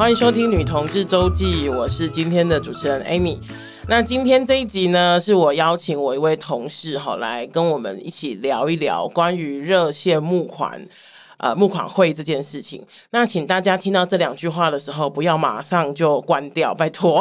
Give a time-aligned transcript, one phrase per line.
[0.00, 3.36] 欢迎收听《女同志周记》，我是今天的主持人 Amy。
[3.86, 10.82] 那今天这一集呢，是我邀请我一位同事哈来跟我们一起聊一聊关于热线募款
[11.36, 12.82] 呃募款会这件事情。
[13.10, 17.18] 那请大家听到这两句话的时候，不要马上就关掉，拜托。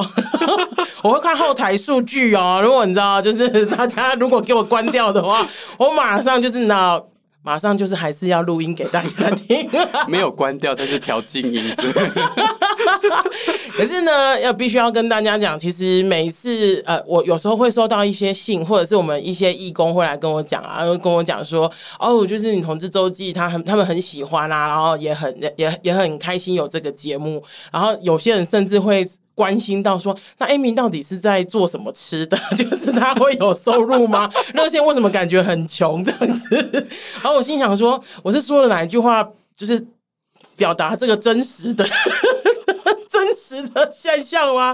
[1.03, 2.61] 我会看后台数据哦。
[2.63, 5.45] 如果你知道，就是大家如果给我关掉的话，
[5.77, 7.03] 我马上就是那。
[7.41, 9.67] 马上就是还是要录音给大家听，
[10.09, 11.63] 没有关掉，但是调静音。
[13.75, 29.07] 可是呢，要必须要跟大家讲，其实每一次呃，我有时候会收到一些信，或者是我们一些义工会来跟我讲啊，跟我讲说，哦，就是女同志周记，他很他们很喜欢啊，然后也很也也很开心有这个节目，然后有些人甚至会。
[29.35, 32.37] 关心到说，那 Amy 到底是在做什么吃的？
[32.57, 34.29] 就是他会有收入吗？
[34.53, 36.87] 热线为什么感觉很穷这样子？
[37.13, 39.81] 然后我心想说，我是说了哪一句话，就是
[40.57, 41.87] 表达这个真实的
[43.19, 44.73] 真实的现象吗？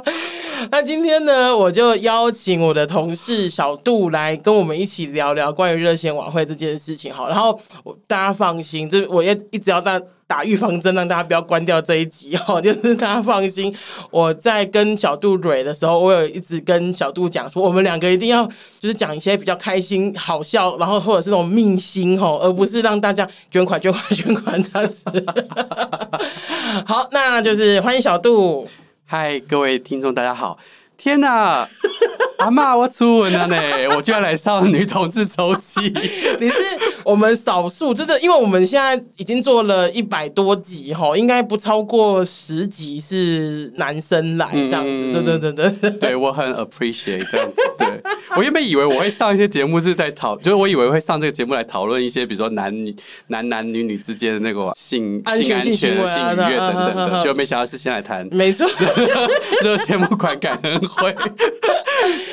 [0.71, 7.13] 那今天呢，我就邀请我的同事小杜来跟我们一起聊聊关于热线晚会这件事情。
[7.13, 7.59] 好，然后
[8.07, 10.01] 大家放心，这我也一直要让。
[10.27, 12.59] 打预防针，让大家不要关掉这一集哦。
[12.59, 13.71] 就是大家放心，
[14.09, 18.43] 我在跟小杜蕊的时候，我有一直跟小杜讲说，我们两个一定要
[18.79, 25.03] 就是讲一些比较开心、好笑，然后或者是那种命心哦，而不是让大家捐款、捐款、捐款这样子。
[26.87, 28.67] 好，那就是欢迎小杜。
[29.07, 30.57] 嗨，各位听众，大家好。
[30.97, 31.69] 天哪！
[32.39, 33.55] 阿妈，我初吻了呢！
[33.95, 35.79] 我居然来上女同志周期。
[36.41, 36.55] 你是
[37.03, 45.11] 我们少数真的，因为我们现在已经做了一百多集哈，应该不超过十集是男生来这样子。
[45.11, 47.55] 对对对对，对我很 appreciate 这样子。
[47.77, 48.01] 对，
[48.35, 52.95] 我原本以为我会上一些节目是在讨，就是我以为会上这个节目来讨论一些，比如说男女
[53.27, 58.27] 男男女女之间的那个性安全性安全、性愉悦、啊、等等的，结果没想到是先来谈。
[58.31, 58.67] 没错，
[59.61, 61.15] 热线募款感恩会。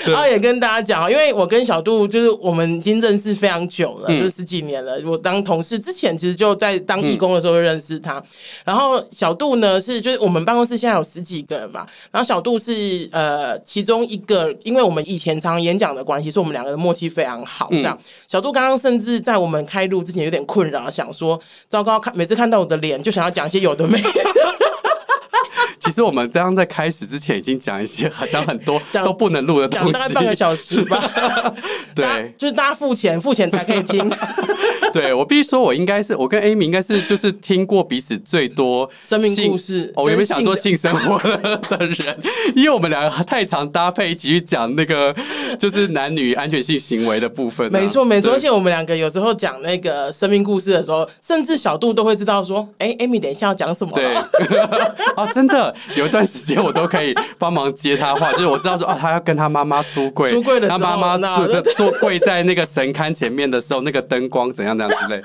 [0.05, 5.01] 然后也跟大家讲，因为我跟小杜就是我们已经认识非常久了，嗯、就是十几年了。
[5.05, 8.19] 我当同事之前，其实就在当义工的时候就认识他。
[8.19, 8.25] 嗯、
[8.65, 17.69] 然后小杜呢是就是我们办公室现在有十几个人嘛，然后小杜是呃其中一个，因为我们以前常演讲的关系，所以我们两个的默契非常好。
[17.73, 24.09] 这样，嗯、小杜刚刚甚至在我们开录之前有点困扰，想说糟糕，看每次看到我的脸就想要讲一些有的没的。
[25.81, 31.13] 其实我们刚刚在开始之前已经讲一些好像很多都不能录的东西，讲大概半个小时吧。
[31.93, 34.09] 对，就是大家付钱，付钱才可以听。
[34.95, 39.93] 对，我必须说，我应该是我跟 Amy 应该是就是听过彼此最多生命故事。
[39.97, 42.19] 我原本想说性生活的人，
[42.55, 45.15] 因为我们两个太常搭配一起去讲那个
[45.59, 47.71] 就是男女安全性行为的部分。
[47.73, 48.33] 没错，没错。
[48.33, 54.15] 而且我们两个有时候讲那个生命故事的时候，甚至小杜都会知道说：“哎，Amy，等一下要讲什么？”对，
[55.17, 55.75] 啊，真的。
[55.97, 65.21] 有一段时间我都可以帮忙接他话，就是我知道说啊，他要跟他妈妈出柜，出柜的时候，他妈妈坐坐跪在那个神龛前面的时候，那个灯光怎样怎样之类，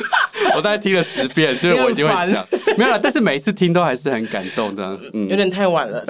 [0.56, 2.44] 我大概听了十遍， 就是我一定会讲，
[2.76, 6.04] 没有了，但是每一次听都还是很感动的，嗯，有点太晚了。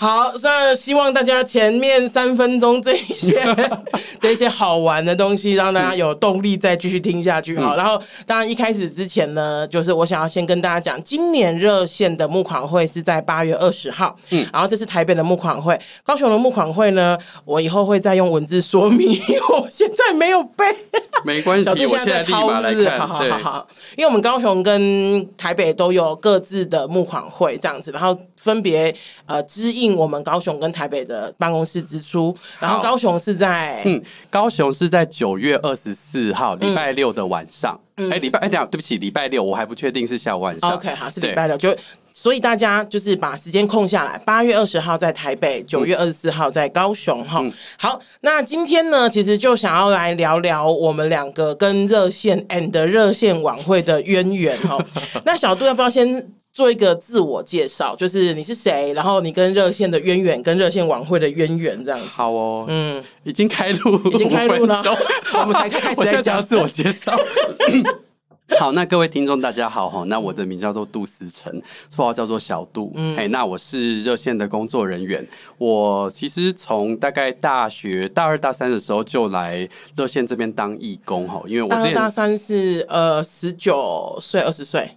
[0.00, 3.38] 好，那希望大家前面三分钟这一些
[4.18, 7.58] 这一些好玩的东西，让大家有动力再继续听下去。
[7.58, 20.64] 好，然后当然一开始之前呢，就是我想要先跟大家讲，今年热线的募款会是在八月二十号，嗯，然后这是台北的募款会，高雄的募款会呢，我以后会再用文字说明，我现在没有背，
[21.26, 23.68] 没关系，我现在立马来看，好好好好，
[23.98, 28.18] 因为我们高雄跟台北都有各自的募款会这样子，然后。
[28.42, 28.94] 分别
[29.26, 40.72] 呃支应我们高雄跟台北的办公室支出，然后高雄是在嗯，高雄是在九月二十四号礼拜六的晚上，哎、嗯，礼、欸、拜哎这样对不起，礼拜六我还不确定是下午晚上。
[40.72, 41.76] OK，好，是礼拜六，就
[42.12, 47.40] 所以大家就是把时间空下来，八月二十号在台北，九月二十四号在高雄哈。
[47.42, 54.82] 嗯、好，那今天呢，其实就想要来聊聊我们两个跟热线 and 热线晚会的渊源哈。
[55.24, 56.26] 那小杜要不要先？
[56.52, 62.06] 做一个自我介绍，就是你是谁，然后你跟热线的渊源，跟热线晚会的渊源这样子。
[62.06, 64.82] 好哦，嗯，已经开录，已经开录了，
[65.40, 66.00] 我们才开始。
[66.00, 67.16] 我现在要自我介绍。
[68.58, 72.92] 好，那各位听众大家好哈，那我的名叫做杜思成，绰号叫做小杜。
[72.96, 75.24] 嗯，哎，那我是热线的工作人员。
[75.56, 84.96] 我其实从大概大学大二大三的时候就来热线这边当义工哈，因为我大二大三是呃十九岁二十岁，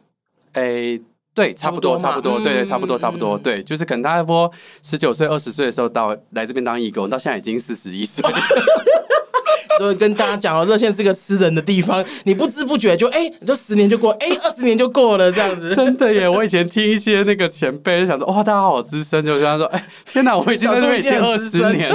[0.53, 0.99] 哎。
[1.33, 4.51] 对，差不多，差不多，对对，差不多，差不多，对，就是可能他波
[4.83, 8.23] 十九岁、二十岁的时候到来这边当义工，到现在已经四十一岁。
[9.79, 15.73] 所以跟大家讲哦，热线是个吃人的地方，你不知不觉就哎，就十年就过，哎，二十年就过了这样子。
[15.75, 16.29] 真的耶！
[16.29, 21.91] 我以前听一些那个前辈就想说，哇，大家好资深，就跟他说，哎，天哪，我已经在这边已经二十年。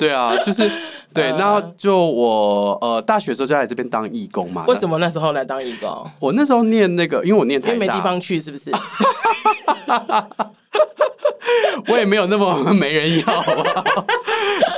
[0.00, 0.68] 对啊，就是
[1.12, 4.64] 对， 那就我呃大学的时候就在这边当义工嘛。
[4.66, 6.10] 为什么那时候来当义工？
[6.18, 8.72] 我那时候念那个，因为我念台大，因为没地方去，是不是？
[11.88, 13.44] 我也没有那么没人要啊。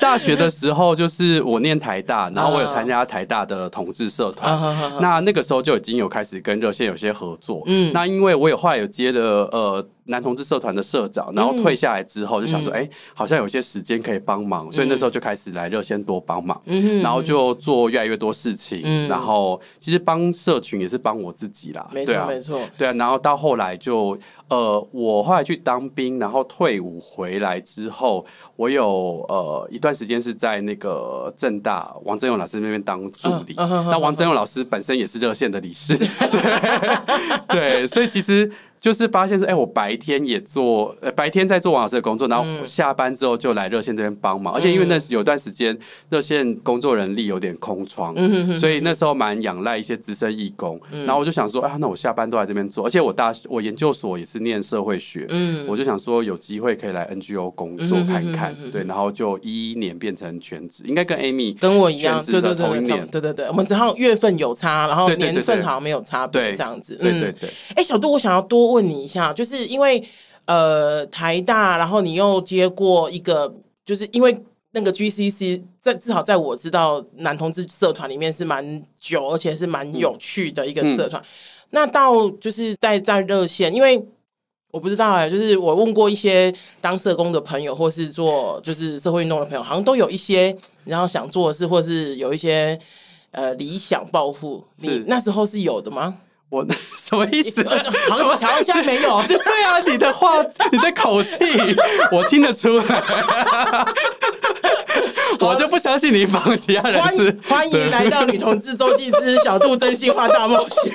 [0.00, 4.58] 大学的时候，就是我念台大，然后我有参加台大的同志社团。
[5.00, 7.62] 那那个时候就已经有开始跟热线有些合作。
[7.66, 9.20] 嗯，那因为我有后来有接的
[9.52, 9.86] 呃。
[10.04, 24.18] 男同志社团的社长，然后退下来之后就想说，哎、好像有些时间可以帮忙，嗯、所以那时候就开始来热线多帮忙，嗯、然后就做越来越多事情，嗯、然后其实帮社群也是帮我自己啦，没错没错，对啊，然后到后来就
[24.52, 28.22] 呃，我后来去当兵，然后退伍回来之后，
[28.54, 36.06] 我有呃一段时间是在那个正大王振勇老师那边当助理，嗯嗯、那王振勇老师本身也是热线的理事，对，
[37.48, 38.52] 对，所以其实。
[38.82, 45.78] 就是发现说，哎、欸，我白天也做，呃，白天在做王老师的工作，然后下班之后就来热线这边帮忙，嗯、而且因为那有段时间
[46.10, 48.12] 热线工作人力有点空窗，
[48.58, 68.72] 所以那时候蛮仰赖一些资深义工，嗯、然后我就想说，啊，那我下班都来这边做，而且我大我研究所也是念社会学，嗯，我就想说有机会可以来 NGO 工作看看，嗯、对，然后就一一年变成全职，应该跟 Amy 跟我一样，对对对，对对对，我们只好月份有差，然后年份好像没有差别，这样子，对对对，哎、欸，小杜，我想要多。
[68.72, 70.02] 问你一下，就是因为
[70.46, 73.54] 呃台大，然后你又接过一个，
[73.84, 74.34] 就是因为
[74.70, 81.20] 那个 GCC 在至少在我知道男同志社团里面是蛮久，而且是蛮有趣的一个社团。
[81.20, 81.28] 嗯嗯、
[81.68, 84.02] 那到就是在在热线，因为
[84.72, 92.78] 我不知道哎，就是我问过一些当社工的朋友，或是做就是社会运动的朋友，好像都有一些然后想做的事，或是有一些
[93.32, 94.64] 呃理想抱负。
[94.78, 96.16] 你那时候是有的吗？
[96.48, 96.66] 我
[97.02, 97.62] 什么意思？
[98.08, 99.22] 好像好像现在没有。
[99.24, 101.36] 对啊，你的话，你的口气，
[102.10, 103.02] 我听得出来。
[105.38, 107.38] 我就不相信你仿其他人是。
[107.46, 110.94] 欢迎来到女同志周记之小杜真心话大冒险。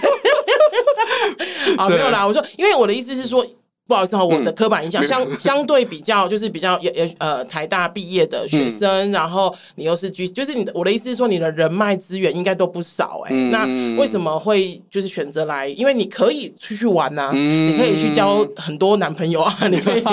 [1.78, 2.26] 好，没有啦。
[2.26, 3.46] 我说，因为我的意思是说。
[3.88, 13.66] 不好意思哈，我的刻板印象相 相对比较就是比较也也呃台大毕业的学生，然后你又是居就是你的我的意思是说你的人脉资源应该都不少哎，那
[13.98, 15.68] 为什么会就是选择来？
[15.69, 20.04] 因为你可以出去玩呐，你可以去交很多男朋友啊， 你可以，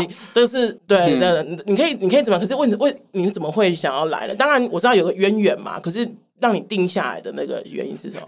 [0.00, 2.38] 你这是对的，你可以你可以怎么？
[2.40, 4.34] 可是问问你怎么会想要来呢？
[4.34, 6.08] 当然我知道有个渊源嘛，可是
[6.40, 8.26] 让你定下来的那个原因是什么？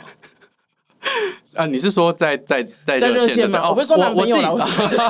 [1.55, 3.69] 啊，你是说在在在热线吗？
[3.69, 4.67] 我不是说男朋友了，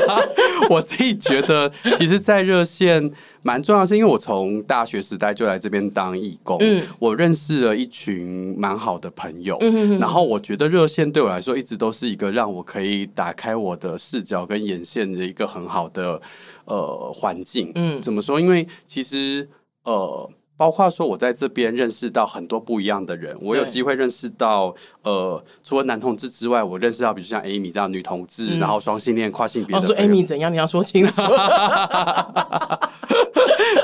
[0.69, 3.11] 我自己觉得，其实，在热线
[3.43, 16.21] 蛮重要，是因为我从大学时代就来这边当义工，嗯，我认识了一群蛮好的朋友，嗯哼哼，然后我觉得热线对我来说一直都是一个让我可以打开我的视角跟眼线的一个很好的
[16.65, 18.41] 呃环境，嗯，怎么说？
[18.41, 19.49] 因为其实
[19.85, 20.29] 呃。
[20.63, 24.73] 包括说，我在这边认识到很多不一样的人，我有机会认识到，
[25.03, 29.81] 呃，除了男同志之外，我认识到，比如像 Amy 这样女同志，嗯、然后双性恋、跨性别的。
[29.81, 30.53] 我说 Amy 怎样？
[30.53, 31.21] 你要说清楚。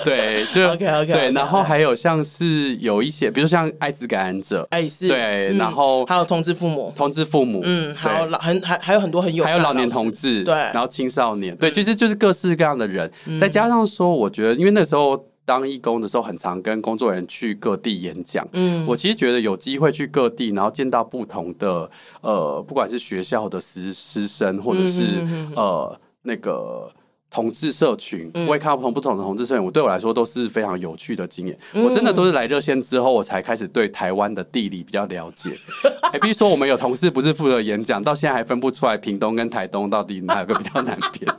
[0.04, 1.12] 对，就 OK OK。
[1.12, 15.27] 对，然后还有像是有一些，比如像艾滋感染者，哎是，对，然后还有同志父母，同志父母，嗯，还有老很还还有很多很有，还有老年同志，对，然后青少年，对，其实就是各式各样的人，再加上说，我觉得因为那时候。
[15.48, 18.46] 当义工的时候，很常跟工作人员去各地演讲。
[18.52, 21.90] 嗯，我其实觉得有机会去各地，然后见到不同的
[22.20, 25.26] 呃，不管是学校的师师生，或者是、
[25.56, 26.92] 呃那个
[27.30, 31.58] 同志社群，嗯、我也看到不同不同的同志社群，我对我来说都是非常有趣的经验。
[31.72, 35.56] 嗯、我真的都是来热线之后，我才开始对台湾的地理比较了解。
[36.12, 41.34] 哎，比如说我们有同事不是负责演讲，到现在还分不出来屏东跟台东到底哪个比较南边。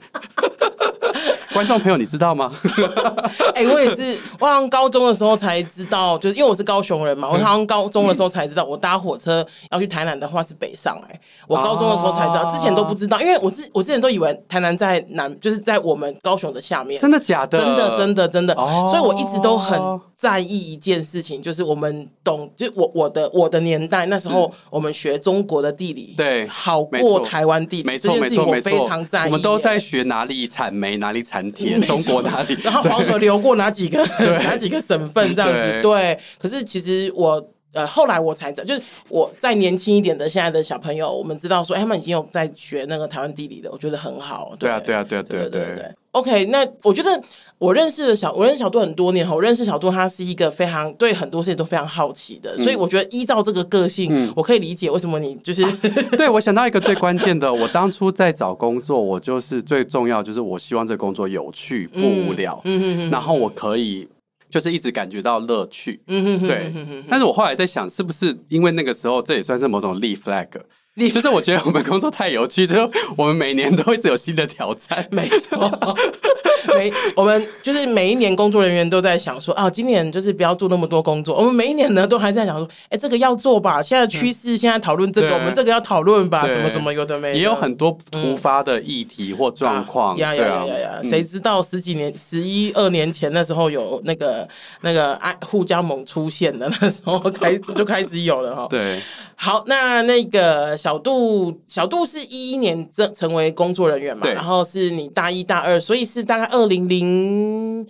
[1.59, 2.53] 观众朋友，你知道吗？
[3.53, 11.19] 哎、欸，我也是，我好像高中的时候才知道，就是因为我是高雄人嘛，我好像高中的时候才知道，我搭火车要去台南的话是北上哎。
[11.47, 17.01] 我高中的时候才知道，之前都不知道，因为我之我之前都以为台南在南，就是在我们高雄的下面。
[17.01, 17.59] 真的假的？
[17.59, 18.53] 真的真的真的。
[18.53, 19.77] 哦、所以我一直都很
[20.15, 29.25] 在意一件事情，就是我们懂，就我我的我的年代那时候，我们学中国的地理，对，好过台湾地理，没错没错没错，非常在意。
[29.25, 31.48] 我们都在学哪里产煤，哪里产。
[31.51, 32.57] 中国哪里？
[32.63, 34.03] 然后黄河流过哪几个
[34.43, 35.81] 哪几个省份这样子？
[35.81, 36.17] 对。
[36.37, 44.55] 可是其实我呃，后来我才知道，就是我再年轻一点的现在的小朋友，我们知道说，哎，他们已经有在学那个台湾地理了，我觉得很好。
[44.57, 45.91] 对啊，对啊，对啊，对啊，对对。
[46.13, 47.21] OK，那我觉得
[47.59, 55.79] 我认识的小，我认识小杜很多年哈，我认识小杜，他是一个非常对很多事情都非常好奇的，嗯、所以我觉得依照这个个性，嗯、我可以理解为什么你就是、啊、
[56.17, 64.07] 对我想到一个最关键的，我当初在找工作，我就是最重要就是我希望这个工作有趣不无聊，嗯嗯嗯，然后我可以。
[64.49, 66.71] 就是一直感觉到乐趣，嗯哼，对。
[67.07, 70.47] 但是我后来在想，是不是因为那个时候，这也算是某种立 flag。
[71.13, 75.07] 就是我觉得我们工作太有趣，就我们每年都一直有新的挑战。
[75.11, 75.57] 没错，
[76.75, 81.35] 每我们就是每一年工作人员都在想说啊，今年就是不要做那么多工作。
[81.37, 83.81] 我们每一年呢都还是在想说，哎，这个要做吧。
[83.81, 87.37] 现在趋势，现在讨论这个，我们这个要讨论吧，什么什么有的没的。
[87.37, 90.17] 也有很多突发的议题或状况。
[90.17, 90.99] 呀呀呀呀呀！
[91.03, 94.47] 谁知道十几年、十一二年前那时候有那个
[94.81, 98.67] 那个爱互加盟出现的那时候开始就开始有了哈。
[98.69, 98.99] 对。
[99.41, 104.23] 好，那那个小杜，小杜是一一年成成为工作人员嘛？
[104.23, 107.85] 对然后是你大一大二，所以是大概二零零，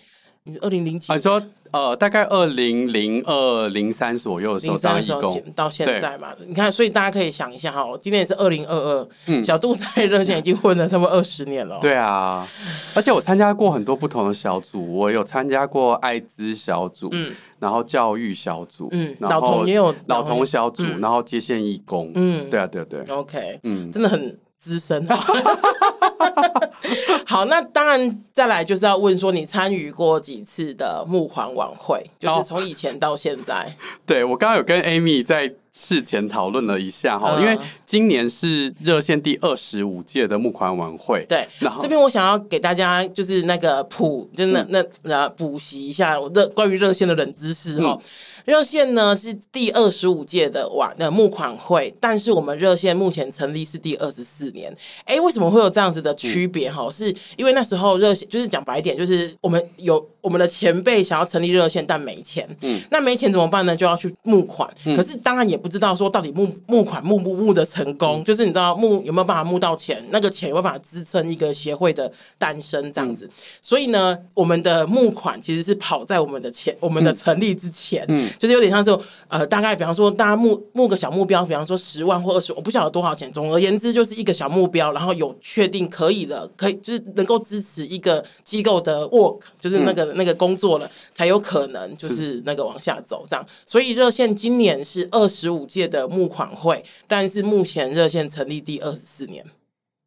[0.62, 1.14] 二零零几？
[1.14, 1.42] 你说。
[1.72, 11.78] 呃，大概二零零二零三左右的时候当义工，到现在嘛，你看，所以大家可以想一下哈，今年是二零二二，嗯，小杜在热线已经混了差不多二十年了。
[11.80, 12.48] 对啊，
[12.96, 24.38] 而且我参加过很多不同的小组，我有参加过艾滋小组，嗯，然后教育小组，嗯，老同也有老童小组，嗯、然后接线义工，嗯，对啊，对啊对，OK，嗯，真的很。
[24.60, 25.08] 资深，
[27.26, 32.04] 好，那当然再来就是要问说，你参与过几次的募款晚会？
[32.20, 33.64] 就是从以前到现在。
[33.64, 33.72] 哦、
[34.06, 41.26] 对，我刚刚有跟 Amy 在事前讨论了一下哈，嗯、因为今年是热线第二十五届的募款晚会。
[41.28, 47.98] 对，然后这边我想要给大家就是那个普，真的那那呃补习一下我热关于热线的冷知识哈。
[48.00, 48.00] 嗯
[48.46, 54.76] 热线呢是第二十五届的晚的募款会，但是我们热线目前成立是第二十四年。
[55.04, 56.72] 哎、欸，为什么会有这样子的区别？
[56.72, 62.48] 哈、嗯，是因为那时候热线就是讲白一点，就是我们有我们的前辈想要成立热线，但没钱。
[62.62, 63.76] 嗯，那没钱怎么办呢？
[63.76, 64.68] 就要去募款。
[64.86, 73.26] 嗯、可是当然也不知道说到底募募款募不募的成功，嗯、就是你知道募有没有办法募到钱，那个钱有没有办法支撑一个协会的诞生这样子。
[73.26, 78.06] 嗯、所以呢，我们的募款其实是跑在我们的前，我们的成立之前。
[78.08, 78.26] 嗯。
[78.26, 78.98] 嗯就是有点像是
[79.28, 83.32] 呃，大概比方说，大家募募个小目标，比方说十万或二十，我不晓得多少钱。
[83.34, 93.46] 总而言之，就是一个小目标，然后有确定可以了，可以就是能够支持一个机构的 work，就是那个、嗯、那个工作了，才有可能就是那个往下走这样。
[93.66, 99.46] 所以热线今年是二十五届的募款会，但是目前热线成立第二十四年。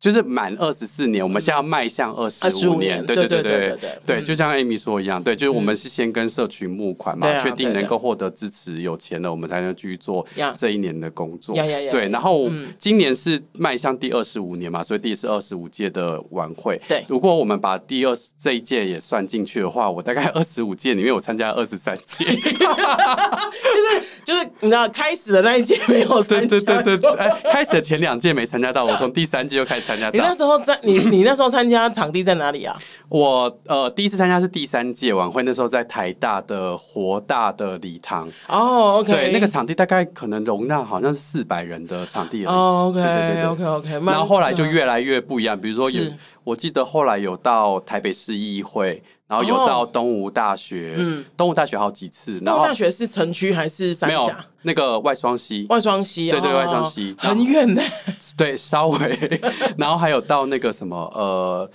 [0.02, 10.26] 就是满二十四年，我们现在要迈向二十五年，对对对对对对，就像 Amy 说一样，对，就是我们是先跟社群募款嘛，确定能够获得支持，有钱了，我们才能继续做
[10.58, 11.54] 这一年的工作。
[11.54, 16.80] 对，然后今年是迈向第二十五年嘛，所以第是二十五届的晚会。
[16.88, 29.91] 对，如果我们把第二这一届也算进去的话，我大概二十五届里面我参加二十三届， 就是就是你知道开始的那一届没有参加，对对对对，开始的前两届没参加到，我从第三届就开始。
[29.96, 32.76] 你那时候在你 你那时候参加场地在哪里啊？
[33.08, 38.28] 我呃第一次参加是第三届晚会，那时候在台大的活大的礼堂。
[38.48, 42.46] 哦，OK，对，那个场地大概可能容纳好像是四百人的场地。
[42.46, 43.90] 哦，OK，OK，OK。
[44.06, 46.02] 然后后来就越来越不一样，比如说有，
[46.44, 52.38] 我记得后来有到台北市议会，然后有到东吴大学，嗯，东吴大学好几次。
[52.40, 54.44] 东吴大学是城区还是三峡？
[54.60, 57.82] 那个外双溪，外双溪，对对，外双溪很远呢。
[58.36, 59.40] 对，稍微，
[59.78, 61.70] 然后还有到那个什么，呃，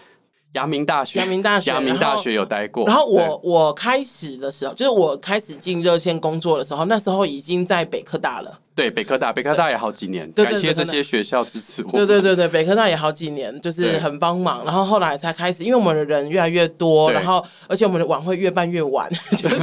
[0.53, 2.85] 阳明大学，阳明大学，阳明大学有待过。
[2.85, 8.59] 然后我我开始的时候，就是我开始进热线工作的时候，那时候已经在北科大了。
[8.77, 11.91] 对，北科大，北科大也好几年，感谢这些学校支持我。
[11.93, 14.63] 对对对对，北科大也好几年，就是很帮忙。
[14.65, 19.55] 然后后来才开始，因为我们的人越来越多，然后而且我们的晚会越办越晚， 就是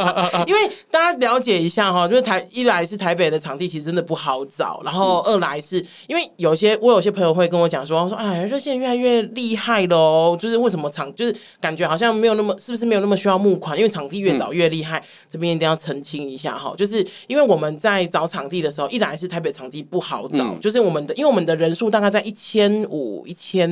[0.48, 5.76] 因为大家了解一下哈，就是台一来是台北的场地其实真的不好找，然后二来是
[6.06, 15.04] 因为有些我有些朋友会跟我讲说说，哎，热线越来越厉害喽，就是为什么场就是感觉好像没有那么是不是没有那么需要募款，因为场地越早越厉害。
[15.30, 18.61] 这边一定要澄清一下哈，就是因为我们在找场地。
[18.62, 23.68] 地的时候，一来是台北场地不好找，嗯、就是我们的，因为我们的人数大概在一千五、一千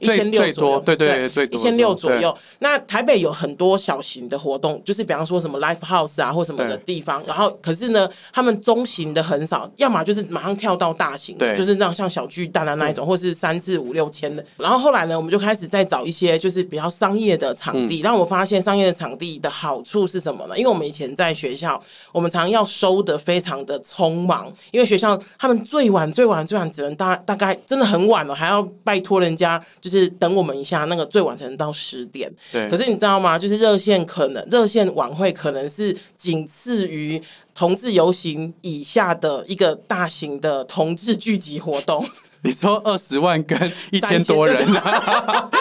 [0.00, 2.36] 一千六左右，对对对，一千六左右。
[2.58, 14.44] 那台北有很多小型的活动，就是比方说什么 live house 啊或什么的地方，然后可是呢，他们中型的很少，要么就是马上跳到大型对，就是那种像小巨蛋啊那一种，或是三四五六千的。
[14.56, 20.56] 然后后来呢，我们就开始在找一些就是比较商业的场地，让、嗯、我发现商业的场地的好处是什么呢？
[20.56, 21.80] 因为我们以前在学校，
[22.12, 32.32] 我们常常要收的非常的匆忙，因为学校他们最晚最晚最晚只能大大概真的很晚了，还要拜托人家就是等我们一下，那个最晚才能到十点。
[32.50, 32.68] 对。
[32.68, 33.38] 可是你知道吗？
[33.38, 37.20] 就是热线可能热线晚会可能是仅次于
[37.54, 42.02] 同志游行以下的一个大型的同志聚集活动。
[42.44, 45.50] 你说二十万跟一千多人啊？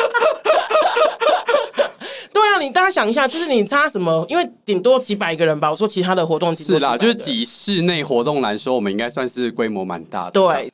[2.34, 4.26] 对啊，你大家想一下，就是你差什么？
[4.30, 5.70] 因为顶多几百个人吧。
[5.70, 10.32] 我说其他的活动是啦，就是以室内活动来说，我们应该算是规模蛮大的。
[10.32, 10.72] 对，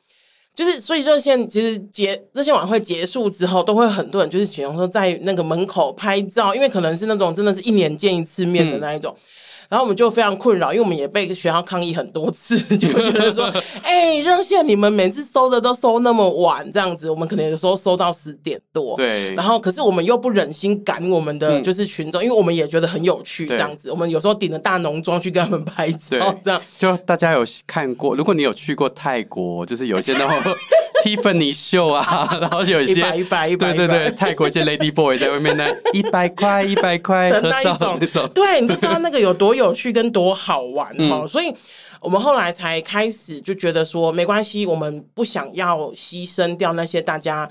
[0.54, 9.14] 就是所以热线其实结热线晚会结束之后，都会很多人就是喜欢说在那个门口拍照，因为可能是那种真的是一年见一次面的那一种。
[9.16, 9.20] 嗯
[9.68, 13.44] 然后我们就非常困扰，因为我们也被学校抗议很多次， 就会觉得说，
[13.84, 18.96] 哎、欸，热线你们每次收的都收那么晚，这样子，我们可能有时候收到十点多。
[18.96, 19.34] 对。
[19.34, 23.90] 然后，可是我们又不忍心赶我们的就是群众，嗯、因为我们也觉得很有趣，这样子。
[23.90, 26.62] 我们有时候顶着大浓妆去跟他们拍照，这样。
[26.78, 30.54] 就大家有看过，如果你有去过泰国，就是有一些那种。
[31.02, 41.52] Tiffany 秀啊， 然后有一些一百一百对对对，泰国一些 Lady Boy 在外面呢，一百块一百块 合照那种，对，你知道那个有多有趣跟多好玩哦，嗯、所以
[42.00, 47.48] 我们后来才开始就觉得说，没关系，我们不想要牺牲掉那些大家。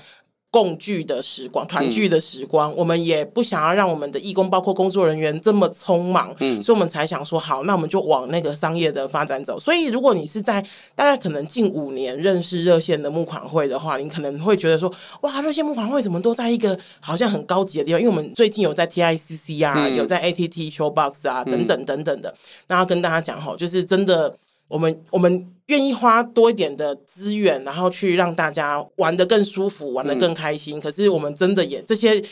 [0.50, 9.60] 共聚的时光，团聚的时光，嗯、我们也不想要让我们的义工，包括工作人员这么匆忙，嗯，所以我们才想说，好，那我们就往那个商业的发展走。
[9.60, 10.62] 所以，如果你是在
[10.94, 14.90] 大概可能近五年认识热线的募款会的话，你可能会觉得说，
[15.20, 18.00] 哇，热线募款会怎么都在一个好像很高级的地方？
[18.00, 22.34] 因为我们最近有在 TICC 啊，嗯、有在 ATT Showbox 啊，等等等等的。
[22.68, 24.34] 那要跟大家讲哈，就是真的。
[24.68, 30.78] 我们我们愿意花多一点的资源，然后去让大家玩得更舒服，玩得更开心。
[30.78, 32.22] 嗯、可是我们真的也这些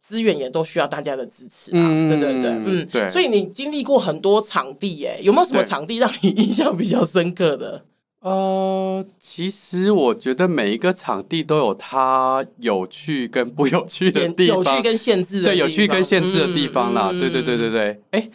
[0.00, 1.76] 资源也都需要大家的支持啊！
[1.76, 3.10] 嗯、对对对，嗯，对。
[3.10, 7.84] 所以你经历过很多场地，耶，有没有什么场地让你印象比较深刻的？
[8.20, 17.10] 呃，其实我觉得每一个场地都有它有趣跟不有趣的地方，有趣跟限制的对，有趣跟限制的地方啦。
[17.12, 18.30] 嗯、对对对对对，哎。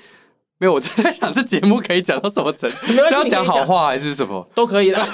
[0.61, 2.85] 没有，我正在想这节目可以讲到什么程度？
[2.85, 4.47] 是要讲好话还是什么？
[4.53, 4.99] 都可以的。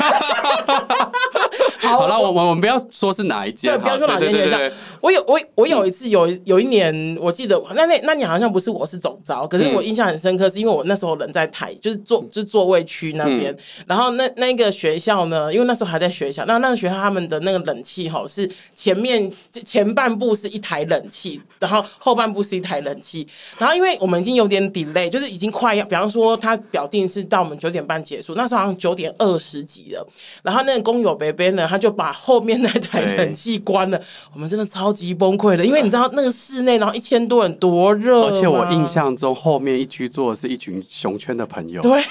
[1.80, 4.72] 好了，我我们不要说是哪一间，对，不要说哪一间。
[5.00, 13.56] 我有我我有一次有有一年，我记得那那那年好像不是我是总招，可是我印象很深刻，是因为我那时候人在台，就是座就是座位区那边。
[13.86, 19.32] 然后那那个学校呢，因为那时候还在学校，那那个学校他们的那个冷气哈是前面
[19.64, 23.28] 前半部是一台冷气，然后后半部是一台冷气。
[23.60, 30.06] 然后因为我们已经有点 delay，就是已经快要，比方说他表定是到我们九点半结束，那时候好像九点二十几了。
[30.42, 34.02] 然后那个工友伯伯呢，他就把后面那台冷气关了，
[34.34, 42.04] 我们真的超级崩溃的，因为你知道那个室内，然后一千多人多热，而且我印象中后面一居坐的是一群熊圈的朋友，对，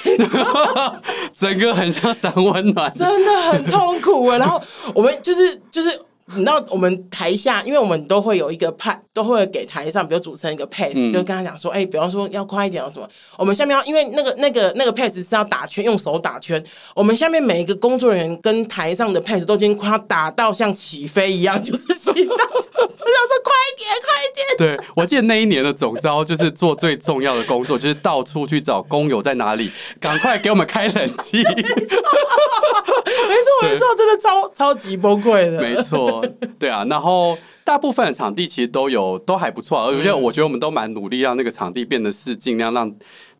[1.34, 4.38] 整个很像三温暖，真的很痛苦啊。
[4.38, 4.60] 然后
[4.94, 5.90] 我们就是就是。
[6.34, 13.08] 你知道我们台下，因为我们都会有一个派，都会给台上，比如主持人一个 pass，、嗯、就跟他讲说，哎、欸，比方说要快一点，什么？
[13.38, 16.62] 我们下面要，因为那个那个那个 pass 是要打圈，用手打圈。
[16.94, 22.36] 我们下面每一个工作人员跟台上的 pass 都已经快要打到像起飞一样， 就是起到。
[22.76, 22.90] 我想
[23.26, 24.44] 说快一点，快一点。
[24.76, 31.42] 对，我记得那一年的总招就是做最重要的工作，就是到处去找工友在哪里，赶快给我们开冷气。
[31.48, 31.64] 没错，
[33.62, 35.62] 没错，真的超超级崩溃的。
[35.62, 36.22] 没错。
[36.58, 42.94] 对啊，然后大部分的场地其实都有都还不错，而且我觉得我们都蛮努力让那个场地变得是尽量让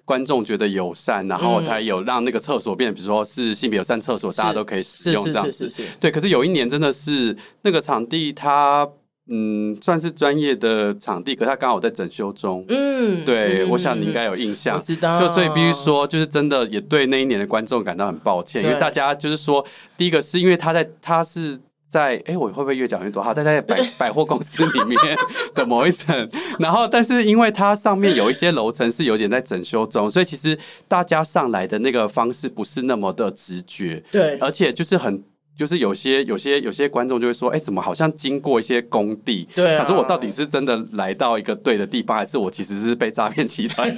[0.04, 5.72] 观众觉得友善，然后还有让那个厕所变得，比如说是性别友善厕所，大家都可以使用这样子。
[6.00, 8.88] 对，可是有一年真的是那个场地它
[9.28, 12.64] 嗯算是专业的场地，可是它刚好在整修中。
[12.68, 14.80] 嗯，对，我想你应该有印象。
[14.82, 15.20] 知道。
[15.20, 19.64] 就所以必须说，就是真的也对那一年的观众感到很抱歉，因为大家就是说，
[19.96, 21.56] 第一个是因为他在他是。
[21.96, 23.22] 在哎，我会不会越讲越多？
[23.22, 24.98] 好，在在百 百货公司里面
[25.54, 26.28] 的某一层，
[26.59, 34.02] 然后但是因为它上面有一些楼层是有点在整修中，所以其实大家上来的那个方式不是那么的直觉。
[34.11, 35.22] 对，而且就是很
[35.56, 39.48] 就是有些有些有些观众就会说，哎，怎么好像经过一些工地？
[39.54, 43.90] 对啊，他说我到底是真的来到一个对的地方，还是我其实是被诈骗集团？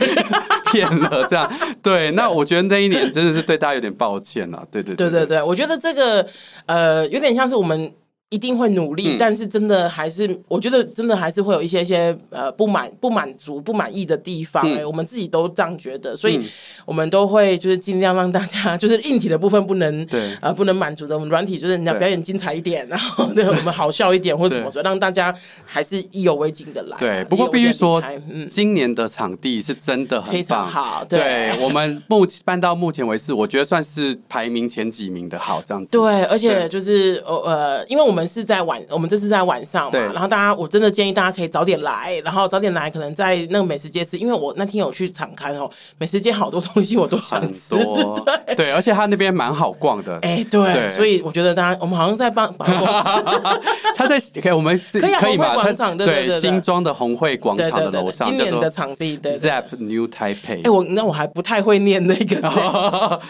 [0.72, 1.50] 骗了这样。
[1.83, 4.66] 对，那我觉得那一年真的是对大家有点抱歉了。
[4.70, 6.26] 对对对对对对，我觉得这个
[6.66, 7.92] 呃有点像是我们。
[8.30, 14.62] 一定会努力，嗯、但是真的还是，我觉得真的还是会有一些些呃不满、不满足、不满意的地方。
[14.66, 16.38] 哎、嗯，我们自己都这样觉得，所以
[16.84, 26.98] 我们都会就是尽量让大家， 就是硬体的部分不能对呃不能满足的，我们软体就是你要表演精彩一点， 然后对我们好笑一点或者怎么说，让大家还是意犹未尽的来。
[26.98, 31.02] 对，不过必须说，嗯，今年的场地是真的很棒，非常好。
[31.08, 35.92] 对，对 我们目办到目前为止，我觉得算是排名前几名的好这样子。
[35.92, 38.17] 对，而且就是呃，因为我们。
[38.18, 40.00] 我们是在晚，我们这是在晚上嘛，对。
[40.07, 47.76] 然后大家，我真的建议大家可以早点来，然后早点来，可能在那个美食街吃，因为我那天有去场刊哦，美食街好多东西我都想吃，
[48.44, 50.90] 对，对，而且他那边蛮好逛的，哎，对，对。
[50.90, 52.52] 所以我觉得大家，我们好像在帮
[53.96, 55.54] 他在可以，我们可以可以吧？
[55.54, 62.38] 广场对对，对，新庄的红会广场的楼上，今年的场地对，Zap New Taipei，哎，我那我还不太会念那个。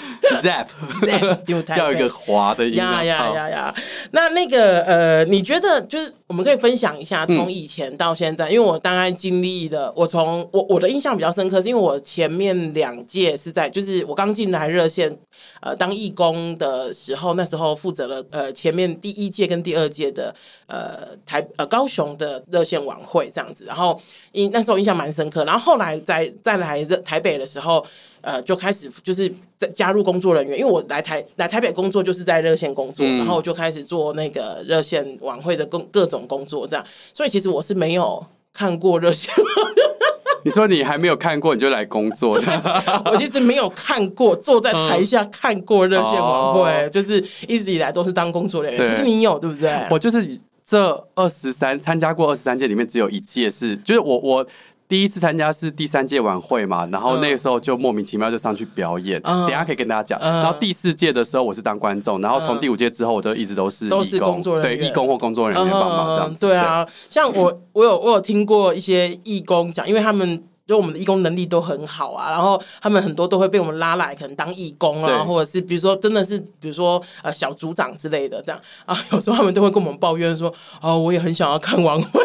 [0.42, 0.66] Zap
[1.02, 3.74] Zap New Taipei，要一个滑的音呀呀呀呀，
[4.12, 5.80] 那那个呃，你觉得？
[5.82, 15.16] 就是我们可以分享一下，从以前到现在，嗯、因为我大概经历了，我从我我的印象比较深刻，是因为我前面两届是在，就是我刚进来热线
[15.60, 20.34] 呃当义工的时候，那时候负责了呃前面第一届跟第二届的
[20.66, 24.00] 呃台呃高雄的热线晚会这样子，然后
[24.32, 27.84] 印那时候印象蛮深刻，然后后来再再来台北的时候。
[28.20, 36.84] 呃，就开始就是在加入工作人员，因为我来台来台北工作就是在热线工作，嗯、然后我就开始做那个热线晚会的各各种工作，这样。
[37.12, 39.32] 所以其实我是没有看过热线。
[40.44, 42.38] 你说你还没有看过，你就来工作？
[43.06, 48.80] 我其实没有看过，坐在台下看过热线晚会，嗯、就是一直以来都是当工作人员。
[48.80, 49.86] 对可是你有对不对？
[49.90, 54.46] 我就是这二十三参加过二十三届里面，只有一届是，就是我我。
[54.88, 60.18] 第一次参加是第三届晚会嘛，然后那个时候就莫名其妙就上去表演，嗯、等下可以跟大家讲。
[60.20, 66.40] 嗯、然后第四届的时候我是当观众，然后从第五届之后我就一直都是义工，都是工作人员，对义工或工作人员帮忙这样子。
[66.40, 70.42] 对啊，像我 我有我有听过一些义工讲，因为他们。
[70.68, 82.20] 就我们的义工能力都很好啊，然后他们很多都会被我们拉来，可能当义工啊，或者是比如说真的是比如说呃小组长之类的这样啊，有时候他们都会跟我们抱怨说，哦，我也很想要看晚会，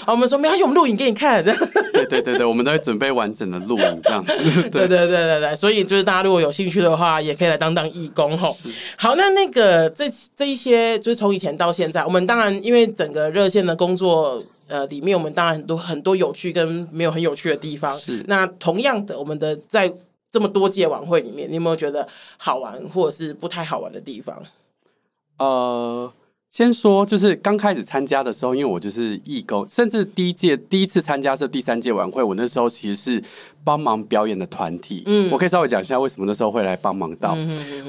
[0.00, 1.42] 啊，我们说没关系，我们录影给你看。
[1.92, 4.32] 对对对对，我们都会准备完整的录影这样子。
[4.70, 8.56] 对，对对对对对，所以就是大家如果有兴趣的话，也可以来当当义工吼。
[8.96, 14.42] 好，那那个这这一些就是从以前到现在，我们当然因为整个热线的工作。
[14.68, 17.94] 呃，里面我们当然很多很多有趣跟没有很有趣的地方。
[17.98, 19.92] 是，那同样的，我们的在
[20.30, 24.42] 这么多届晚会里面，你有没有觉得好玩或者是不太好玩的地方？
[25.36, 26.10] 呃，
[26.52, 33.22] 先说就是刚开始参加的时候，因为我就是义工，甚至第一届第一次参加是第三届晚会，我那时候其实是
[33.64, 35.02] 帮忙表演的团体。
[35.06, 37.36] 嗯，我可以稍微讲一下为什么那时候会来帮忙到。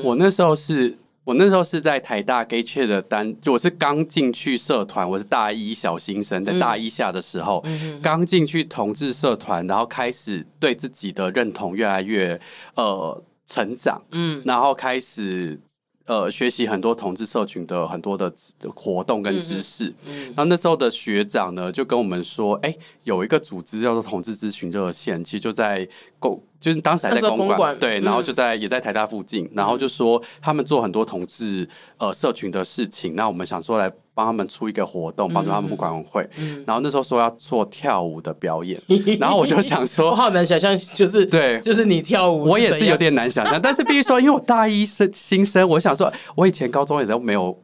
[0.03, 0.97] 我那时候是。
[1.25, 7.63] 我那时候是在台大 Gay Chat 的单，就我是刚进去社团，我是大一小新生，在大一下的时候，
[8.01, 12.37] 刚进、嗯、去同志社团，然后开始对自己的认同越来越
[12.75, 15.57] 呃成长，嗯，然后开始
[16.05, 18.33] 呃学习很多同志社群的很多的
[18.75, 19.93] 活动跟知识，
[20.27, 25.87] 然后那时候的学长呢就跟我们说，哎、欸，有一个组织叫做同志咨询热线，其实就在
[26.19, 26.41] 公。
[26.59, 36.27] 就是当时还在公馆，公馆对，然后就在、嗯、也在台大附近，然后就说他们做很多同志呃社群的事情，那我们想说来帮他们出一个活动，帮助他们不管晚会。
[36.37, 47.57] 嗯、然后那时候说要做跳舞的表演，嗯、 然后我就想说，我好难想象，就是对，就是你跳舞，我也是有点难想象，但是必须说，因为我大一生新生，我想说，我以前高中也都没有。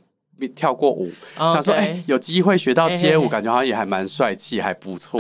[0.56, 1.54] 跳过舞，Okay.
[1.54, 5.20] 想说哎、欸，有机会学到街舞，感觉好像也还蛮帅气，还不错。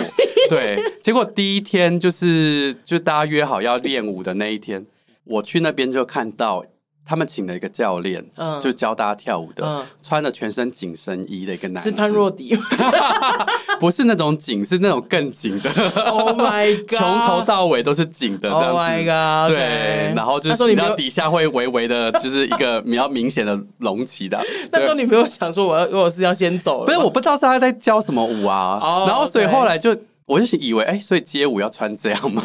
[0.49, 4.85] 对， 结果第一天就是就大家约好要练舞的那一天，
[5.25, 6.63] 我去那边就看到。
[7.09, 12.55] 他们请了一个教练，嗯、就教大家跳舞的，嗯、穿了全身紧身衣的一个男子，是潘若迪，
[13.81, 15.71] 不是那种紧，是那种更紧的。
[16.05, 16.99] Oh my god！
[16.99, 18.69] 从头到尾都是紧的这样子。
[18.69, 19.57] Oh my god！
[19.57, 24.39] 对，然后就是到底下会微微的，就是一个比较明显的隆起的。
[24.71, 26.85] 那时候你没有想说我要，我是要先走了？
[26.85, 28.77] 不是，我不知道是他在教什么舞啊。
[28.79, 32.43] Oh, 然后所以后来就，我就以为，哎、欸，所以街舞要穿这样吗？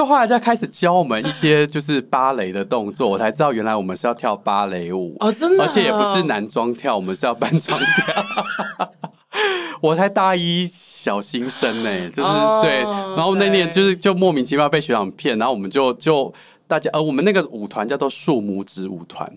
[0.00, 8.90] 就后来再开始教我们一些就是芭蕾的动作，我才知道原来我们是要跳芭蕾舞哦，真的，而且也不是男装跳，我们是要扮装跳。
[9.82, 12.78] 我才大一小新生呢，就是、oh, 对，
[13.14, 16.32] 然后那年就是就莫名其妙被学长骗，然后我们就就
[16.66, 19.30] 大家呃，我们那个舞团叫做树拇指舞团。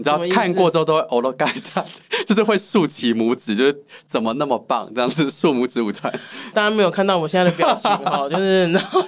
[0.00, 1.84] 你知道看过之后都会哦，都盖他，
[2.26, 6.10] 就是会竖起拇指，就是怎么那么棒这样子，竖拇指舞团。
[6.54, 9.04] 大家没有看到我现在的表情哦， 就是然后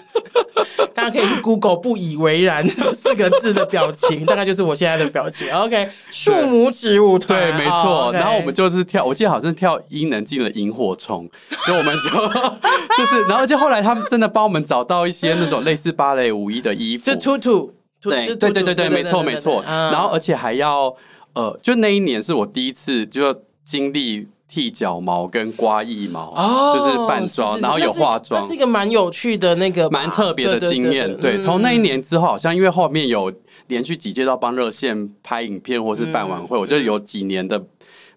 [0.92, 5.50] 大家可以去 Google 不以为然这四个字的表情，大概就是我现在的表情。
[5.50, 8.10] OK，竖拇指舞团，对，没错。
[8.12, 11.26] 然后我们就是跳，我记得好像是跳伊能静的《萤火虫》，
[11.66, 12.28] 就我们说
[12.98, 17.72] 就是，然后就后来他们真的帮我们找到一些那种类似芭蕾舞衣的衣服，就兔兔。
[18.02, 19.62] 对对对对对，没错没错。
[19.66, 20.94] 然后而且还要
[21.34, 23.34] 呃，就那一年是我第一次就
[23.64, 26.34] 经历剃脚毛跟刮腋毛，
[26.74, 31.16] 就是扮装，然后有化妆，是一个蛮有趣的那个蛮特别的经验。
[31.18, 33.32] 对，从那一年之后，好像因为后面有
[33.68, 37.62] 连续几届到帮热线拍影片或是办晚会，我就有几年的。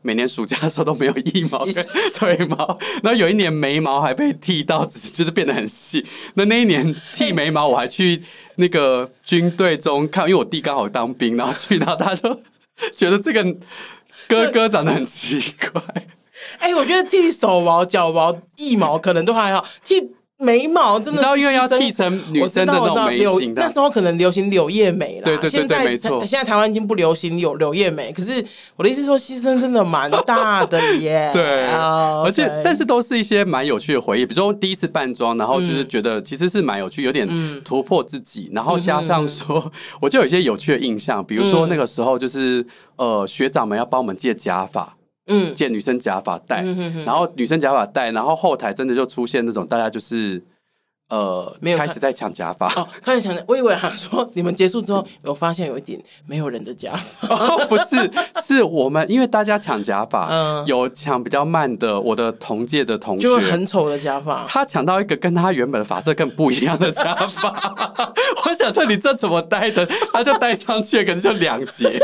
[0.05, 1.73] 每年暑假的时候都没有腋毛跟
[2.13, 6.05] 腿毛，然后有一年眉毛还被剃到，就是变得很细。
[6.35, 8.21] 那那一年剃眉毛，我还去
[8.57, 12.39] 那个军队中看，因为我弟刚好当兵，然后去到他就
[12.95, 13.43] 觉得这个
[14.27, 15.41] 哥哥长得很奇
[15.71, 15.81] 怪。
[16.59, 20.11] 哎、欸，我觉得剃手毛、脚毛、腋毛可能都还好，剃。
[20.37, 25.21] 眉毛真的，你知道因为要剃成女生的那种眉形，那时候可能流行柳叶眉啦。
[25.23, 26.19] 对对对对，没错。
[26.25, 28.43] 现在台湾已经不流行柳柳叶眉，可是
[28.75, 31.31] 我的意思是说，牺牲真的蛮大的耶。
[31.33, 37.27] 对，而且但是都是一些蛮有趣的回忆，比如说第一次扮装，然后就是觉得其实是蛮有趣，有点
[37.63, 39.71] 突破自己，然后加上说，
[40.01, 42.65] 我就有一些有趣的印象，比如说那个时候就是
[42.97, 44.94] 呃学长们要帮我们借假发。
[45.27, 50.43] 嗯，借女生假发戴，嗯、哼哼，然后女生假发戴，然后后台真的就出现那种大家就是
[51.09, 52.67] 呃，没有开始在抢假发。
[52.73, 53.35] 哦，开始抢。
[53.47, 58.11] 我以为他说你们结束之后，我发现有一点没有人的假发， 哦，不是，
[58.43, 67.49] 是我们因为大家抢假发，嗯，有抢比较慢的，我的同届的同学就很丑的假发，他抢到一个跟他原本的发色更不一样的假发，
[68.45, 69.87] 我想说你这怎么戴的？
[70.11, 71.99] 他就戴上去，可能就两截。